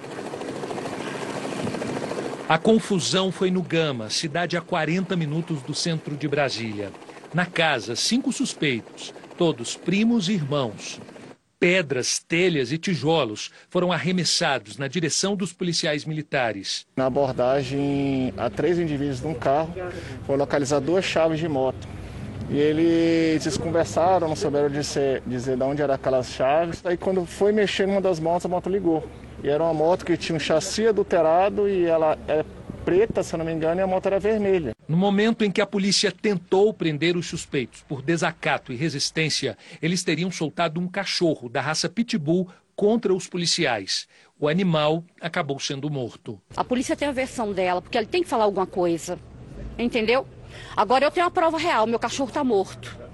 [2.50, 6.92] A confusão foi no Gama, cidade a 40 minutos do centro de Brasília.
[7.34, 11.00] Na casa, cinco suspeitos todos primos e irmãos.
[11.60, 16.86] Pedras, telhas e tijolos foram arremessados na direção dos policiais militares.
[16.96, 19.74] Na abordagem a três indivíduos num carro,
[20.26, 21.88] foi localizar duas chaves de moto.
[22.50, 26.82] E eles conversaram, não souberam dizer, dizer de onde eram aquelas chaves.
[26.86, 29.04] Aí quando foi mexer numa das motos, a moto ligou.
[29.44, 32.44] E era uma moto que tinha um chassi adulterado e ela é
[32.86, 34.76] preta, se não me engano, e a moto era vermelha.
[34.88, 40.04] No momento em que a polícia tentou prender os suspeitos por desacato e resistência, eles
[40.04, 44.08] teriam soltado um cachorro da raça Pitbull contra os policiais.
[44.40, 46.40] O animal acabou sendo morto.
[46.56, 49.18] A polícia tem a versão dela, porque ele tem que falar alguma coisa.
[49.80, 50.28] Entendeu?
[50.78, 53.05] Agora eu tenho a prova real, meu cachorro está morto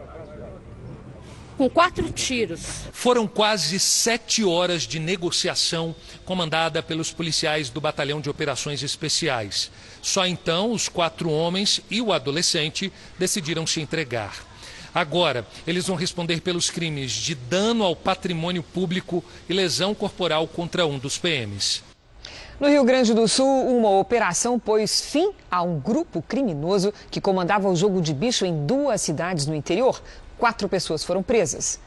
[1.58, 2.62] com quatro tiros.
[2.92, 9.72] Foram quase sete horas de negociação comandada pelos policiais do Batalhão de Operações Especiais.
[10.02, 14.52] Só então os quatro homens e o adolescente decidiram se entregar.
[14.94, 20.86] Agora, eles vão responder pelos crimes de dano ao patrimônio público e lesão corporal contra
[20.86, 21.82] um dos PMs.
[22.62, 27.68] No Rio Grande do Sul, uma operação pôs fim a um grupo criminoso que comandava
[27.68, 30.00] o jogo de bicho em duas cidades no interior.
[30.42, 31.80] Quatro pessoas foram presas.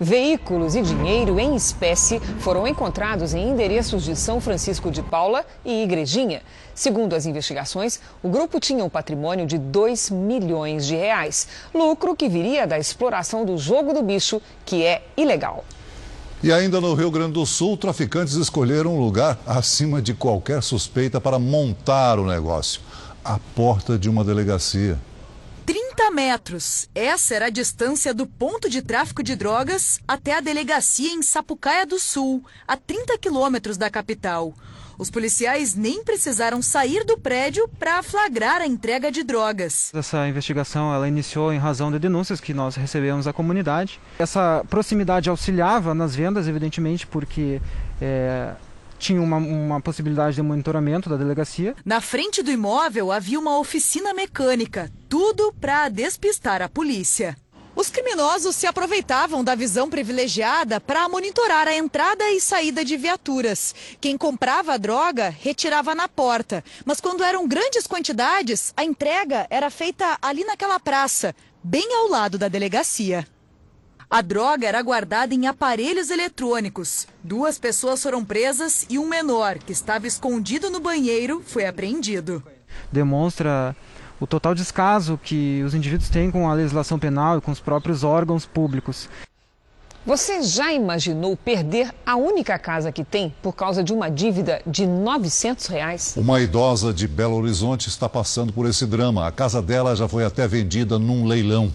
[0.00, 5.82] Veículos e dinheiro em espécie foram encontrados em endereços de São Francisco de Paula e
[5.82, 6.40] Igrejinha.
[6.74, 12.26] Segundo as investigações, o grupo tinha um patrimônio de 2 milhões de reais, lucro que
[12.26, 15.62] viria da exploração do jogo do bicho, que é ilegal.
[16.42, 21.20] E ainda no Rio Grande do Sul, traficantes escolheram um lugar acima de qualquer suspeita
[21.20, 22.80] para montar o negócio
[23.24, 24.98] a porta de uma delegacia.
[25.96, 26.88] 30 metros.
[26.94, 31.84] Essa era a distância do ponto de tráfico de drogas até a delegacia em Sapucaia
[31.84, 34.54] do Sul, a 30 quilômetros da capital.
[34.96, 39.90] Os policiais nem precisaram sair do prédio para flagrar a entrega de drogas.
[39.94, 43.98] Essa investigação ela iniciou em razão de denúncias que nós recebemos da comunidade.
[44.18, 47.60] Essa proximidade auxiliava nas vendas, evidentemente, porque
[48.00, 48.52] é,
[49.00, 51.74] tinha uma, uma possibilidade de monitoramento da delegacia.
[51.84, 57.34] Na frente do imóvel havia uma oficina mecânica, tudo para despistar a polícia.
[57.74, 63.74] Os criminosos se aproveitavam da visão privilegiada para monitorar a entrada e saída de viaturas.
[64.00, 69.70] Quem comprava a droga retirava na porta, mas quando eram grandes quantidades, a entrega era
[69.70, 71.34] feita ali naquela praça,
[71.64, 73.26] bem ao lado da delegacia.
[74.12, 77.06] A droga era guardada em aparelhos eletrônicos.
[77.22, 82.42] Duas pessoas foram presas e um menor, que estava escondido no banheiro, foi apreendido.
[82.90, 83.76] Demonstra
[84.18, 88.02] o total descaso que os indivíduos têm com a legislação penal e com os próprios
[88.02, 89.08] órgãos públicos.
[90.04, 94.88] Você já imaginou perder a única casa que tem por causa de uma dívida de
[94.88, 96.14] 900 reais?
[96.16, 99.28] Uma idosa de Belo Horizonte está passando por esse drama.
[99.28, 101.72] A casa dela já foi até vendida num leilão.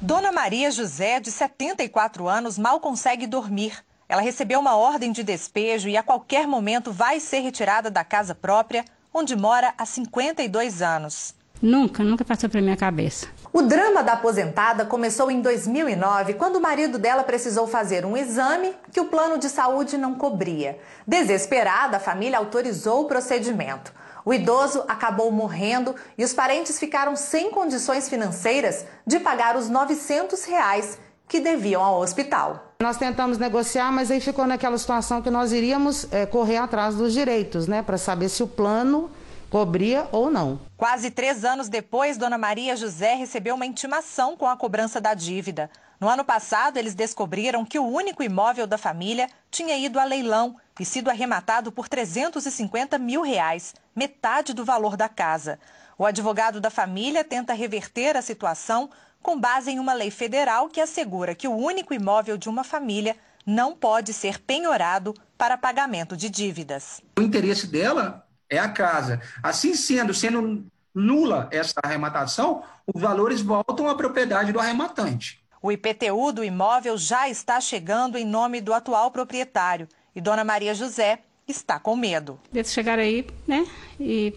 [0.00, 3.84] Dona Maria José, de 74 anos, mal consegue dormir.
[4.08, 8.32] Ela recebeu uma ordem de despejo e a qualquer momento vai ser retirada da casa
[8.32, 11.34] própria, onde mora há 52 anos.
[11.60, 13.26] Nunca, nunca passou pela minha cabeça.
[13.52, 18.72] O drama da aposentada começou em 2009, quando o marido dela precisou fazer um exame
[18.92, 20.78] que o plano de saúde não cobria.
[21.04, 23.92] Desesperada, a família autorizou o procedimento.
[24.28, 30.44] O idoso acabou morrendo e os parentes ficaram sem condições financeiras de pagar os 900
[30.44, 32.74] reais que deviam ao hospital.
[32.82, 37.14] Nós tentamos negociar, mas aí ficou naquela situação que nós iríamos é, correr atrás dos
[37.14, 39.10] direitos, né, para saber se o plano
[39.48, 40.60] cobria ou não.
[40.76, 45.70] Quase três anos depois, Dona Maria José recebeu uma intimação com a cobrança da dívida.
[46.00, 50.56] No ano passado, eles descobriram que o único imóvel da família tinha ido a leilão
[50.78, 55.58] e sido arrematado por 350 mil reais, metade do valor da casa.
[55.98, 58.88] O advogado da família tenta reverter a situação
[59.20, 63.16] com base em uma lei federal que assegura que o único imóvel de uma família
[63.44, 67.00] não pode ser penhorado para pagamento de dívidas.
[67.18, 69.20] O interesse dela é a casa.
[69.42, 75.42] Assim sendo, sendo nula essa arrematação, os valores voltam à propriedade do arrematante.
[75.60, 80.74] O IPTU do imóvel já está chegando em nome do atual proprietário e Dona Maria
[80.74, 82.38] José está com medo.
[82.54, 83.66] Eles chegar aí, né,
[83.98, 84.34] e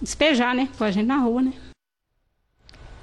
[0.00, 1.52] despejar, né, com a gente na rua, né.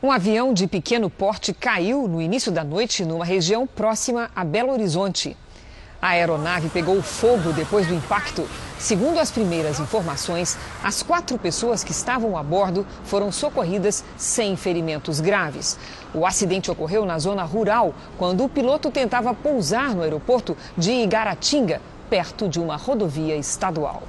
[0.03, 4.71] Um avião de pequeno porte caiu no início da noite numa região próxima a Belo
[4.71, 5.35] Horizonte.
[6.01, 8.47] A aeronave pegou fogo depois do impacto.
[8.77, 15.19] Segundo as primeiras informações, as quatro pessoas que estavam a bordo foram socorridas sem ferimentos
[15.19, 15.77] graves.
[16.13, 21.81] O acidente ocorreu na zona rural, quando o piloto tentava pousar no aeroporto de Igaratinga,
[22.09, 24.03] perto de uma rodovia estadual.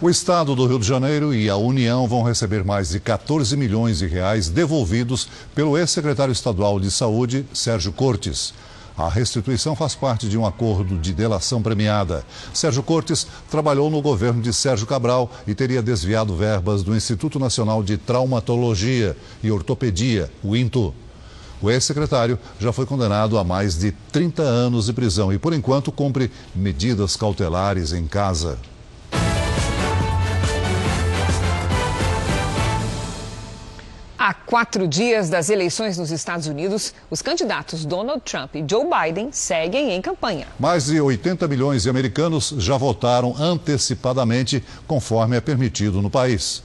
[0.00, 3.98] O Estado do Rio de Janeiro e a União vão receber mais de 14 milhões
[3.98, 8.54] de reais devolvidos pelo ex-secretário estadual de Saúde, Sérgio Cortes.
[8.98, 12.26] A restituição faz parte de um acordo de delação premiada.
[12.52, 17.80] Sérgio Cortes trabalhou no governo de Sérgio Cabral e teria desviado verbas do Instituto Nacional
[17.80, 20.92] de Traumatologia e Ortopedia, o INTO.
[21.62, 25.92] O ex-secretário já foi condenado a mais de 30 anos de prisão e, por enquanto,
[25.92, 28.58] cumpre medidas cautelares em casa.
[34.18, 39.28] Há quatro dias das eleições nos Estados Unidos, os candidatos Donald Trump e Joe Biden
[39.30, 40.48] seguem em campanha.
[40.58, 46.64] Mais de 80 milhões de americanos já votaram antecipadamente, conforme é permitido no país.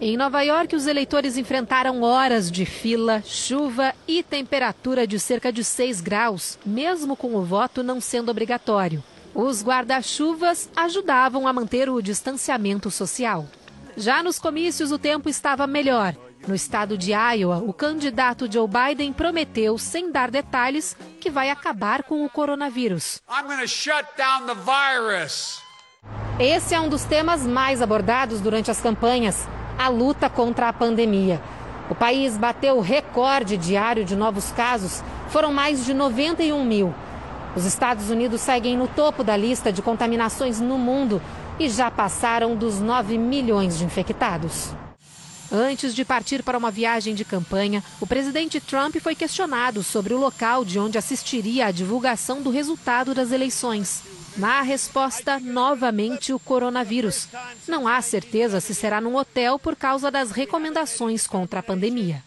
[0.00, 5.64] Em Nova York, os eleitores enfrentaram horas de fila, chuva e temperatura de cerca de
[5.64, 9.02] 6 graus, mesmo com o voto não sendo obrigatório.
[9.34, 13.44] Os guarda-chuvas ajudavam a manter o distanciamento social.
[13.96, 16.16] Já nos comícios, o tempo estava melhor.
[16.46, 22.02] No estado de Iowa, o candidato Joe Biden prometeu, sem dar detalhes, que vai acabar
[22.02, 23.22] com o coronavírus.
[26.38, 31.40] Esse é um dos temas mais abordados durante as campanhas: a luta contra a pandemia.
[31.88, 36.94] O país bateu o recorde diário de novos casos, foram mais de 91 mil.
[37.56, 41.22] Os Estados Unidos seguem no topo da lista de contaminações no mundo
[41.58, 44.74] e já passaram dos 9 milhões de infectados.
[45.56, 50.18] Antes de partir para uma viagem de campanha, o presidente Trump foi questionado sobre o
[50.18, 54.02] local de onde assistiria à divulgação do resultado das eleições.
[54.36, 57.28] Na resposta, novamente o coronavírus.
[57.68, 62.20] Não há certeza se será num hotel por causa das recomendações contra a pandemia.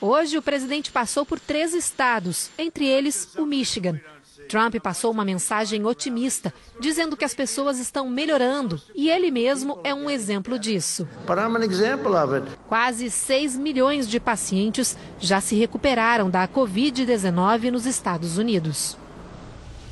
[0.00, 4.00] Hoje, o presidente passou por três estados, entre eles o Michigan.
[4.46, 9.94] Trump passou uma mensagem otimista, dizendo que as pessoas estão melhorando e ele mesmo é
[9.94, 11.06] um exemplo disso.
[12.68, 18.96] Quase 6 milhões de pacientes já se recuperaram da Covid-19 nos Estados Unidos.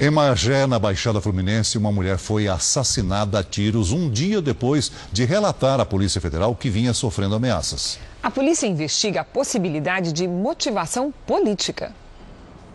[0.00, 5.24] Em Magé, na Baixada Fluminense, uma mulher foi assassinada a tiros um dia depois de
[5.24, 7.98] relatar à Polícia Federal que vinha sofrendo ameaças.
[8.20, 11.94] A polícia investiga a possibilidade de motivação política.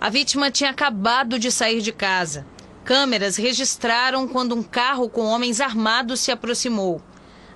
[0.01, 2.47] A vítima tinha acabado de sair de casa.
[2.85, 7.03] Câmeras registraram quando um carro com homens armados se aproximou.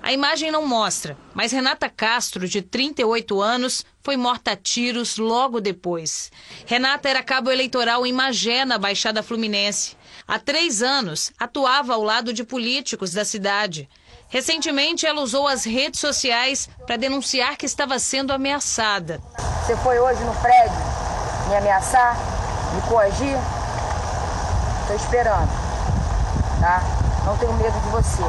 [0.02, 5.58] A imagem não mostra, mas Renata Castro, de 38 anos, foi morta a tiros logo
[5.58, 6.30] depois.
[6.66, 9.96] Renata era cabo eleitoral em Magé, na Baixada Fluminense.
[10.28, 13.88] Há três anos, atuava ao lado de políticos da cidade.
[14.28, 19.22] Recentemente, ela usou as redes sociais para denunciar que estava sendo ameaçada.
[19.64, 21.13] Você foi hoje no prédio
[21.48, 22.16] me ameaçar,
[22.74, 23.36] me coagir?
[24.82, 25.50] Estou esperando,
[26.60, 26.82] tá?
[27.24, 28.22] Não tenho medo de você.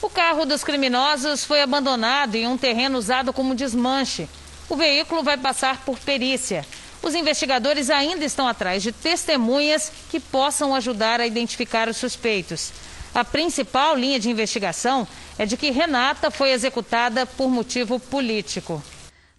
[0.00, 4.28] O carro dos criminosos foi abandonado em um terreno usado como desmanche.
[4.68, 6.64] O veículo vai passar por perícia.
[7.02, 12.72] Os investigadores ainda estão atrás de testemunhas que possam ajudar a identificar os suspeitos.
[13.14, 15.06] A principal linha de investigação
[15.38, 18.82] é de que Renata foi executada por motivo político.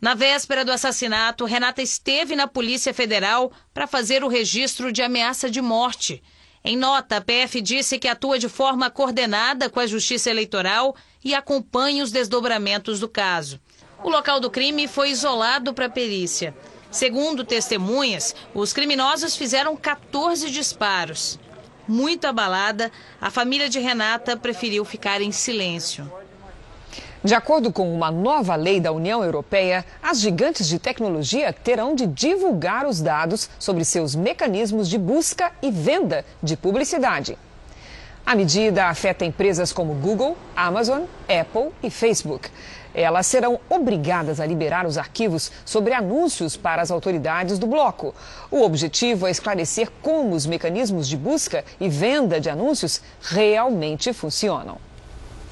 [0.04, 5.50] Na véspera do assassinato, Renata esteve na Polícia Federal para fazer o registro de ameaça
[5.50, 6.22] de morte.
[6.62, 10.94] Em nota, a PF disse que atua de forma coordenada com a Justiça Eleitoral
[11.24, 13.62] e acompanha os desdobramentos do caso.
[14.04, 16.54] O local do crime foi isolado para perícia.
[16.92, 21.40] Segundo testemunhas, os criminosos fizeram 14 disparos.
[21.88, 22.92] Muito abalada,
[23.22, 26.12] a família de Renata preferiu ficar em silêncio.
[27.24, 32.06] De acordo com uma nova lei da União Europeia, as gigantes de tecnologia terão de
[32.06, 37.38] divulgar os dados sobre seus mecanismos de busca e venda de publicidade.
[38.26, 42.50] A medida afeta empresas como Google, Amazon, Apple e Facebook.
[42.94, 48.14] Elas serão obrigadas a liberar os arquivos sobre anúncios para as autoridades do bloco.
[48.52, 54.78] O objetivo é esclarecer como os mecanismos de busca e venda de anúncios realmente funcionam.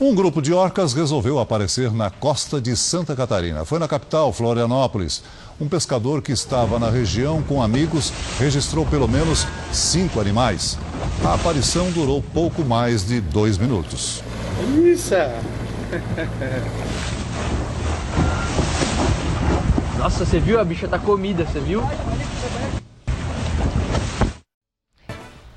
[0.04, 3.64] Um grupo de orcas resolveu aparecer na costa de Santa Catarina.
[3.66, 5.22] Foi na capital, Florianópolis.
[5.60, 10.76] Um pescador que estava na região com amigos registrou pelo menos cinco animais.
[11.24, 14.24] A aparição durou pouco mais de dois minutos.
[14.84, 15.14] Isso!
[20.00, 20.60] Nossa, você viu?
[20.60, 21.84] A bicha tá comida, você viu?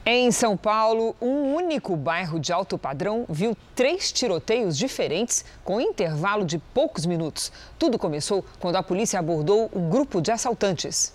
[0.06, 6.44] Em São Paulo, um único bairro de alto padrão viu três tiroteios diferentes com intervalo
[6.44, 7.50] de poucos minutos.
[7.78, 11.10] Tudo começou quando a polícia abordou um grupo de assaltantes.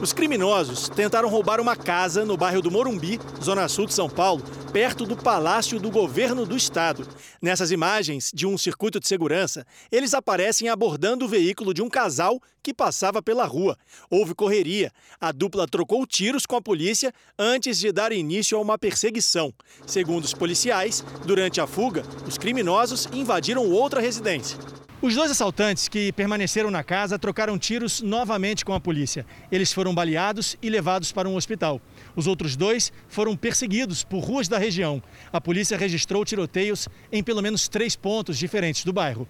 [0.00, 4.42] Os criminosos tentaram roubar uma casa no bairro do Morumbi, zona sul de São Paulo,
[4.72, 7.06] perto do Palácio do Governo do Estado.
[7.42, 12.40] Nessas imagens de um circuito de segurança, eles aparecem abordando o veículo de um casal
[12.62, 13.76] que passava pela rua.
[14.08, 14.90] Houve correria.
[15.20, 19.52] A dupla trocou tiros com a polícia antes de dar início a uma perseguição.
[19.86, 24.58] Segundo os policiais, durante a fuga, os criminosos invadiram outra residência.
[25.02, 29.24] Os dois assaltantes que permaneceram na casa trocaram tiros novamente com a polícia.
[29.50, 31.80] Eles foram baleados e levados para um hospital.
[32.14, 35.02] Os outros dois foram perseguidos por ruas da região.
[35.32, 39.26] A polícia registrou tiroteios em pelo menos três pontos diferentes do bairro.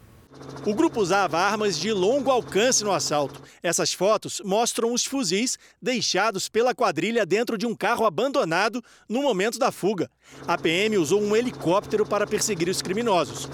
[0.66, 3.40] O grupo usava armas de longo alcance no assalto.
[3.62, 9.56] Essas fotos mostram os fuzis deixados pela quadrilha dentro de um carro abandonado no momento
[9.56, 10.10] da fuga.
[10.48, 13.48] A PM usou um helicóptero para perseguir os criminosos.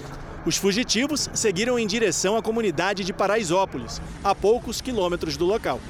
[0.47, 5.81] Os fugitivos seguiram em direção à comunidade de Paraisópolis, a poucos quilômetros do local.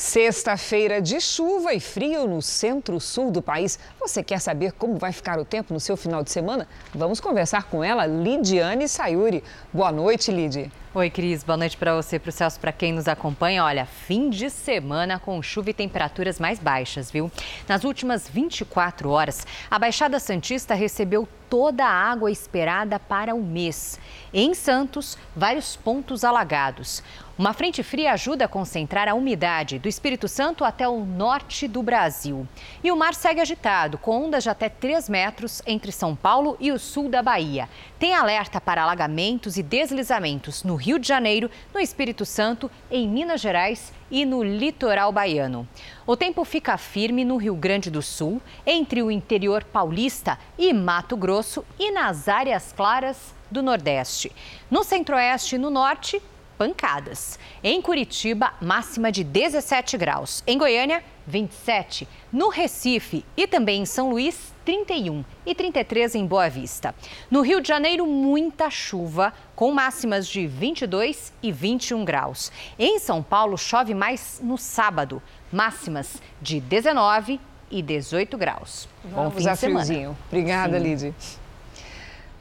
[0.00, 3.78] Sexta-feira de chuva e frio no centro-sul do país.
[4.00, 6.66] Você quer saber como vai ficar o tempo no seu final de semana?
[6.94, 9.44] Vamos conversar com ela, Lidiane Sayuri.
[9.70, 10.72] Boa noite, Lid.
[10.94, 11.44] Oi, Cris.
[11.44, 13.62] Boa noite para você, para o Celso, para quem nos acompanha.
[13.62, 17.30] Olha, fim de semana com chuva e temperaturas mais baixas, viu?
[17.68, 24.00] Nas últimas 24 horas, a Baixada Santista recebeu toda a água esperada para o mês.
[24.32, 27.02] Em Santos, vários pontos alagados.
[27.40, 31.82] Uma frente fria ajuda a concentrar a umidade do Espírito Santo até o norte do
[31.82, 32.46] Brasil.
[32.84, 36.70] E o mar segue agitado, com ondas de até 3 metros entre São Paulo e
[36.70, 37.66] o sul da Bahia.
[37.98, 43.40] Tem alerta para alagamentos e deslizamentos no Rio de Janeiro, no Espírito Santo, em Minas
[43.40, 45.66] Gerais e no litoral baiano.
[46.06, 51.16] O tempo fica firme no Rio Grande do Sul, entre o interior paulista e Mato
[51.16, 54.30] Grosso e nas áreas claras do Nordeste.
[54.70, 56.20] No Centro-Oeste e no Norte,
[56.60, 57.38] pancadas.
[57.64, 60.44] Em Curitiba, máxima de 17 graus.
[60.46, 62.06] Em Goiânia, 27.
[62.30, 66.94] No Recife e também em São Luís, 31 e 33 em Boa Vista.
[67.30, 72.52] No Rio de Janeiro, muita chuva, com máximas de 22 e 21 graus.
[72.78, 77.40] Em São Paulo, chove mais no sábado, máximas de 19
[77.70, 78.86] e 18 graus.
[79.04, 80.14] Bom fim de semana.
[80.28, 81.14] Obrigada, Lidy.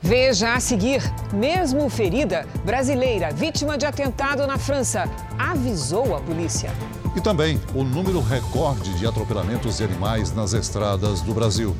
[0.02, 1.02] Veja a seguir:
[1.34, 6.72] mesmo ferida, brasileira vítima de atentado na França avisou a polícia.
[7.16, 11.76] E também o número recorde de atropelamentos de animais nas estradas do Brasil.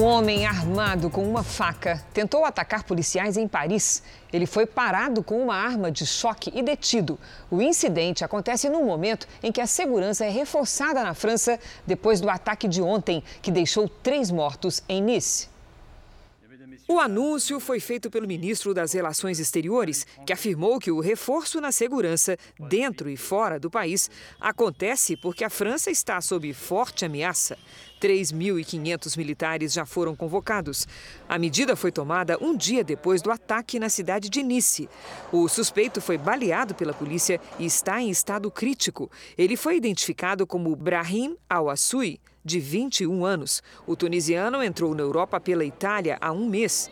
[0.00, 4.02] Um homem armado com uma faca tentou atacar policiais em Paris.
[4.32, 7.18] Ele foi parado com uma arma de choque e detido.
[7.50, 12.30] O incidente acontece no momento em que a segurança é reforçada na França depois do
[12.30, 15.49] ataque de ontem, que deixou três mortos em Nice.
[16.92, 21.70] O anúncio foi feito pelo ministro das Relações Exteriores, que afirmou que o reforço na
[21.70, 24.10] segurança, dentro e fora do país,
[24.40, 27.56] acontece porque a França está sob forte ameaça.
[28.00, 30.88] 3.500 militares já foram convocados.
[31.28, 34.88] A medida foi tomada um dia depois do ataque na cidade de Nice.
[35.30, 39.08] O suspeito foi baleado pela polícia e está em estado crítico.
[39.38, 43.62] Ele foi identificado como Brahim Al-Assoui, de 21 anos.
[43.86, 46.90] O tunisiano entrou na Europa pela Itália há um mês.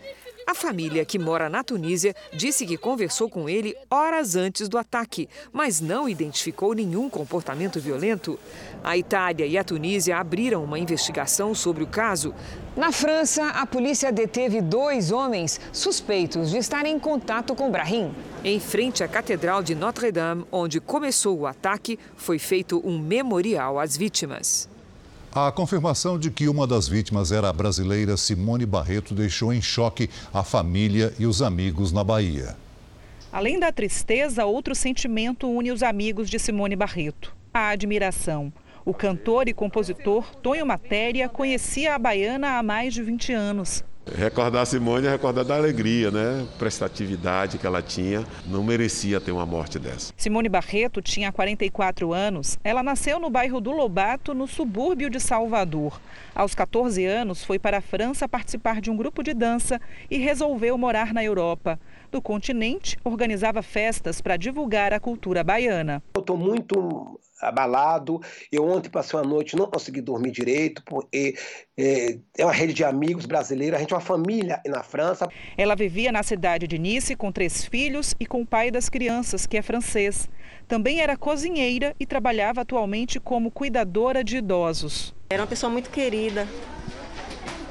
[0.48, 5.28] A família, que mora na Tunísia, disse que conversou com ele horas antes do ataque,
[5.52, 8.40] mas não identificou nenhum comportamento violento.
[8.82, 12.34] A Itália e a Tunísia abriram uma investigação sobre o caso.
[12.74, 18.10] Na França, a polícia deteve dois homens suspeitos de estarem em contato com Brahim.
[18.42, 23.98] Em frente à Catedral de Notre-Dame, onde começou o ataque, foi feito um memorial às
[23.98, 24.66] vítimas.
[25.32, 30.08] A confirmação de que uma das vítimas era a brasileira Simone Barreto deixou em choque
[30.32, 32.56] a família e os amigos na Bahia.
[33.30, 38.50] Além da tristeza, outro sentimento une os amigos de Simone Barreto: a admiração.
[38.86, 43.84] O cantor e compositor Tonho Matéria conhecia a baiana há mais de 20 anos.
[44.16, 46.46] Recordar Simone é recordar da alegria, né?
[46.58, 48.24] Prestatividade que ela tinha.
[48.46, 50.12] Não merecia ter uma morte dessa.
[50.16, 52.58] Simone Barreto tinha 44 anos.
[52.64, 56.00] Ela nasceu no bairro do Lobato, no subúrbio de Salvador.
[56.34, 59.80] Aos 14 anos, foi para a França participar de um grupo de dança
[60.10, 61.78] e resolveu morar na Europa.
[62.10, 66.02] Do continente, organizava festas para divulgar a cultura baiana.
[66.14, 68.20] Eu estou muito abalado.
[68.50, 71.36] Eu ontem passei uma noite, não consegui dormir direito, porque
[71.76, 75.28] é, é uma rede de amigos brasileiros, a gente é uma família na França.
[75.56, 79.46] Ela vivia na cidade de Nice com três filhos e com o pai das crianças,
[79.46, 80.28] que é francês.
[80.66, 85.14] Também era cozinheira e trabalhava atualmente como cuidadora de idosos.
[85.30, 86.46] Era uma pessoa muito querida,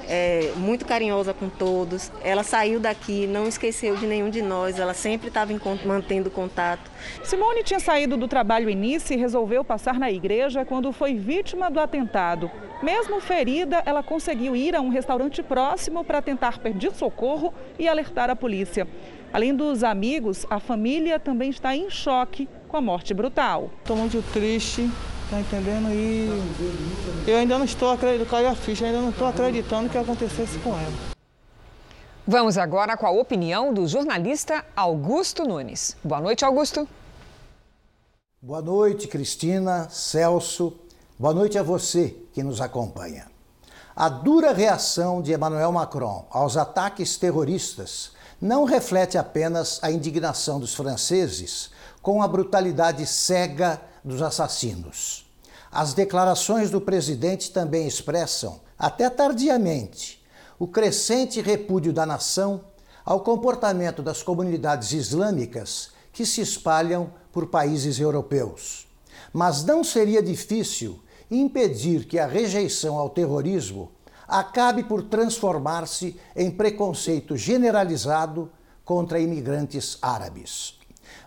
[0.08, 2.12] é, muito carinhosa com todos.
[2.24, 5.54] Ela saiu daqui, não esqueceu de nenhum de nós, ela sempre estava
[5.86, 6.90] mantendo contato.
[7.24, 11.80] Simone tinha saído do trabalho Nice e resolveu passar na igreja quando foi vítima do
[11.80, 12.50] atentado.
[12.82, 18.30] Mesmo ferida, ela conseguiu ir a um restaurante próximo para tentar pedir socorro e alertar
[18.30, 18.88] a polícia.
[19.34, 23.72] Além dos amigos, a família também está em choque com a morte brutal.
[23.80, 24.90] Estou muito triste,
[25.30, 25.90] Tá entendendo?
[25.90, 26.30] E
[27.30, 30.70] eu ainda não estou acreditando, caiu a ficha, ainda não estou acreditando que acontecesse com
[30.70, 30.94] ela.
[32.26, 35.98] Vamos agora com a opinião do jornalista Augusto Nunes.
[36.02, 36.88] Boa noite, Augusto.
[38.42, 40.74] Boa noite, Cristina, Celso.
[41.20, 43.26] Boa noite a você que nos acompanha.
[43.94, 50.74] A dura reação de Emmanuel Macron aos ataques terroristas não reflete apenas a indignação dos
[50.74, 51.72] franceses
[52.02, 55.26] com a brutalidade cega dos assassinos.
[55.72, 60.26] As declarações do presidente também expressam, até tardiamente,
[60.58, 62.62] o crescente repúdio da nação
[63.06, 68.88] ao comportamento das comunidades islâmicas que se espalham por países europeus.
[69.32, 71.00] Mas não seria difícil
[71.30, 73.92] impedir que a rejeição ao terrorismo
[74.28, 78.50] acabe por transformar-se em preconceito generalizado
[78.84, 80.78] contra imigrantes árabes.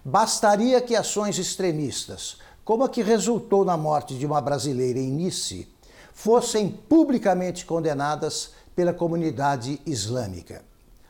[0.05, 5.68] Bastaria que ações extremistas como a que resultou na morte de uma brasileira em Nice,
[6.12, 10.62] fossem publicamente condenadas pela comunidade islâmica.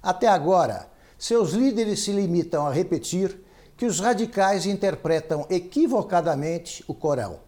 [0.03, 0.89] Até agora,
[1.19, 3.39] seus líderes se limitam a repetir
[3.77, 7.41] que os radicais interpretam equivocadamente o Corão.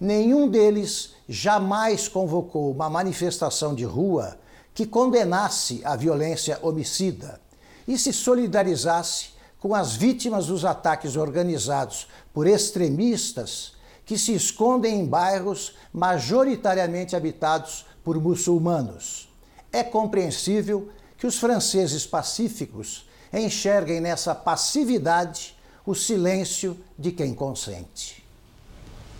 [0.00, 4.38] Nenhum deles jamais convocou uma manifestação de rua
[4.74, 7.40] que condenasse a violência homicida
[7.86, 9.31] e se solidarizasse
[9.62, 17.86] com as vítimas dos ataques organizados por extremistas que se escondem em bairros majoritariamente habitados
[18.02, 19.28] por muçulmanos.
[19.72, 25.56] É compreensível que os franceses pacíficos enxerguem nessa passividade
[25.86, 28.20] o silêncio de quem consente.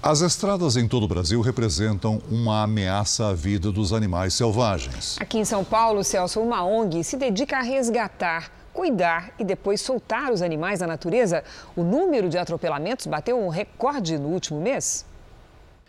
[0.02, 5.16] As estradas em todo o Brasil representam uma ameaça à vida dos animais selvagens.
[5.20, 10.32] Aqui em São Paulo, Celso, uma ONG se dedica a resgatar cuidar e depois soltar
[10.32, 11.44] os animais na natureza,
[11.76, 15.04] o número de atropelamentos bateu um recorde no último mês?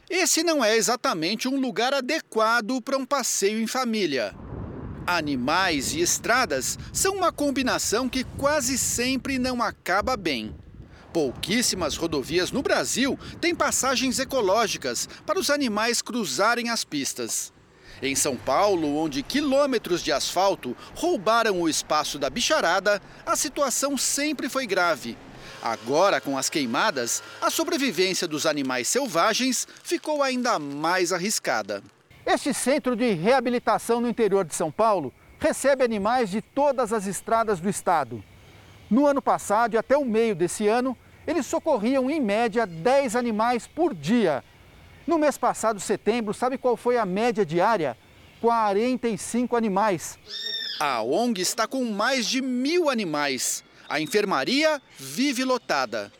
[0.09, 4.35] Esse não é exatamente um lugar adequado para um passeio em família.
[5.07, 10.55] Animais e estradas são uma combinação que quase sempre não acaba bem.
[11.13, 17.52] Pouquíssimas rodovias no Brasil têm passagens ecológicas para os animais cruzarem as pistas.
[18.05, 24.49] Em São Paulo, onde quilômetros de asfalto roubaram o espaço da bicharada, a situação sempre
[24.49, 25.17] foi grave.
[25.61, 31.81] Agora, com as queimadas, a sobrevivência dos animais selvagens ficou ainda mais arriscada.
[32.25, 37.61] Este centro de reabilitação no interior de São Paulo recebe animais de todas as estradas
[37.61, 38.21] do estado.
[38.89, 43.65] No ano passado e até o meio desse ano, eles socorriam em média 10 animais
[43.65, 44.43] por dia.
[45.05, 47.97] No mês passado, setembro, sabe qual foi a média diária?
[48.39, 50.17] 45 animais.
[50.79, 53.63] A ONG está com mais de mil animais.
[53.89, 56.11] A enfermaria vive lotada.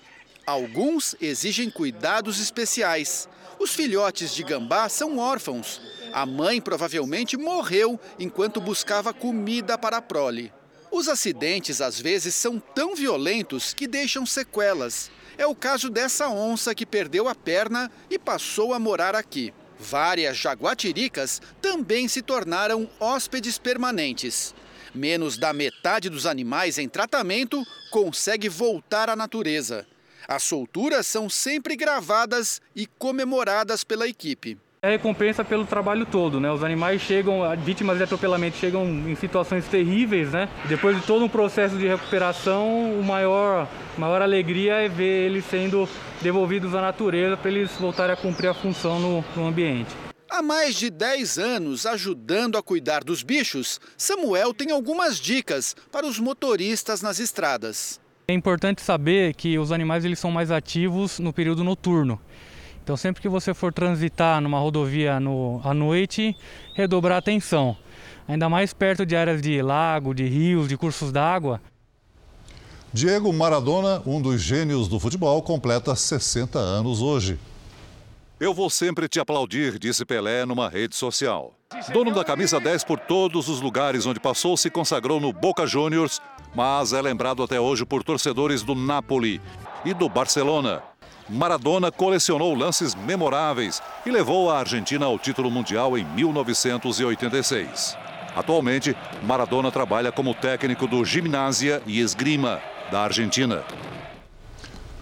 [0.45, 3.29] Alguns exigem cuidados especiais.
[3.57, 5.81] Os filhotes de gambá são órfãos.
[6.11, 10.51] A mãe provavelmente morreu enquanto buscava comida para a prole.
[10.91, 15.09] Os acidentes às vezes são tão violentos que deixam sequelas.
[15.37, 19.53] É o caso dessa onça que perdeu a perna e passou a morar aqui.
[19.79, 24.53] Várias jaguatiricas também se tornaram hóspedes permanentes.
[24.93, 29.87] Menos da metade dos animais em tratamento consegue voltar à natureza.
[30.27, 34.57] As solturas são sempre gravadas e comemoradas pela equipe.
[34.85, 36.51] É recompensa pelo trabalho todo, né?
[36.51, 40.49] Os animais chegam, vítimas de atropelamento chegam em situações terríveis, né?
[40.67, 43.65] Depois de todo um processo de recuperação, o maior,
[43.97, 45.87] maior alegria é ver eles sendo
[46.21, 49.89] devolvidos à natureza para eles voltarem a cumprir a função no, no ambiente.
[50.29, 56.05] Há mais de 10 anos ajudando a cuidar dos bichos, Samuel tem algumas dicas para
[56.05, 58.01] os motoristas nas estradas.
[58.27, 62.19] É importante saber que os animais eles são mais ativos no período noturno.
[62.83, 66.35] Então, sempre que você for transitar numa rodovia no, à noite,
[66.75, 67.77] redobrar a atenção.
[68.27, 71.61] Ainda mais perto de áreas de lago, de rios, de cursos d'água.
[72.91, 77.39] Diego Maradona, um dos gênios do futebol, completa 60 anos hoje.
[78.37, 81.53] Eu vou sempre te aplaudir, disse Pelé numa rede social.
[81.93, 86.19] Dono da camisa 10 por todos os lugares onde passou, se consagrou no Boca Juniors,
[86.53, 89.41] mas é lembrado até hoje por torcedores do Napoli
[89.85, 90.83] e do Barcelona.
[91.29, 97.97] Maradona colecionou lances memoráveis e levou a Argentina ao título mundial em 1986.
[98.35, 102.59] Atualmente, Maradona trabalha como técnico do Gimnasia e Esgrima
[102.91, 103.63] da Argentina.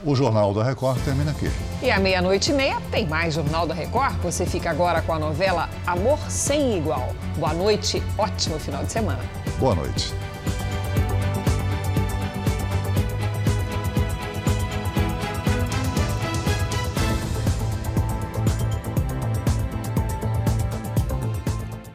[0.04, 1.50] O Jornal da Record termina aqui.
[1.82, 4.16] E à meia-noite e meia tem mais Jornal da Record.
[4.24, 7.16] Você fica agora com a novela Amor Sem Igual.
[7.38, 9.24] Boa noite, ótimo final de semana.
[9.60, 10.12] Boa noite.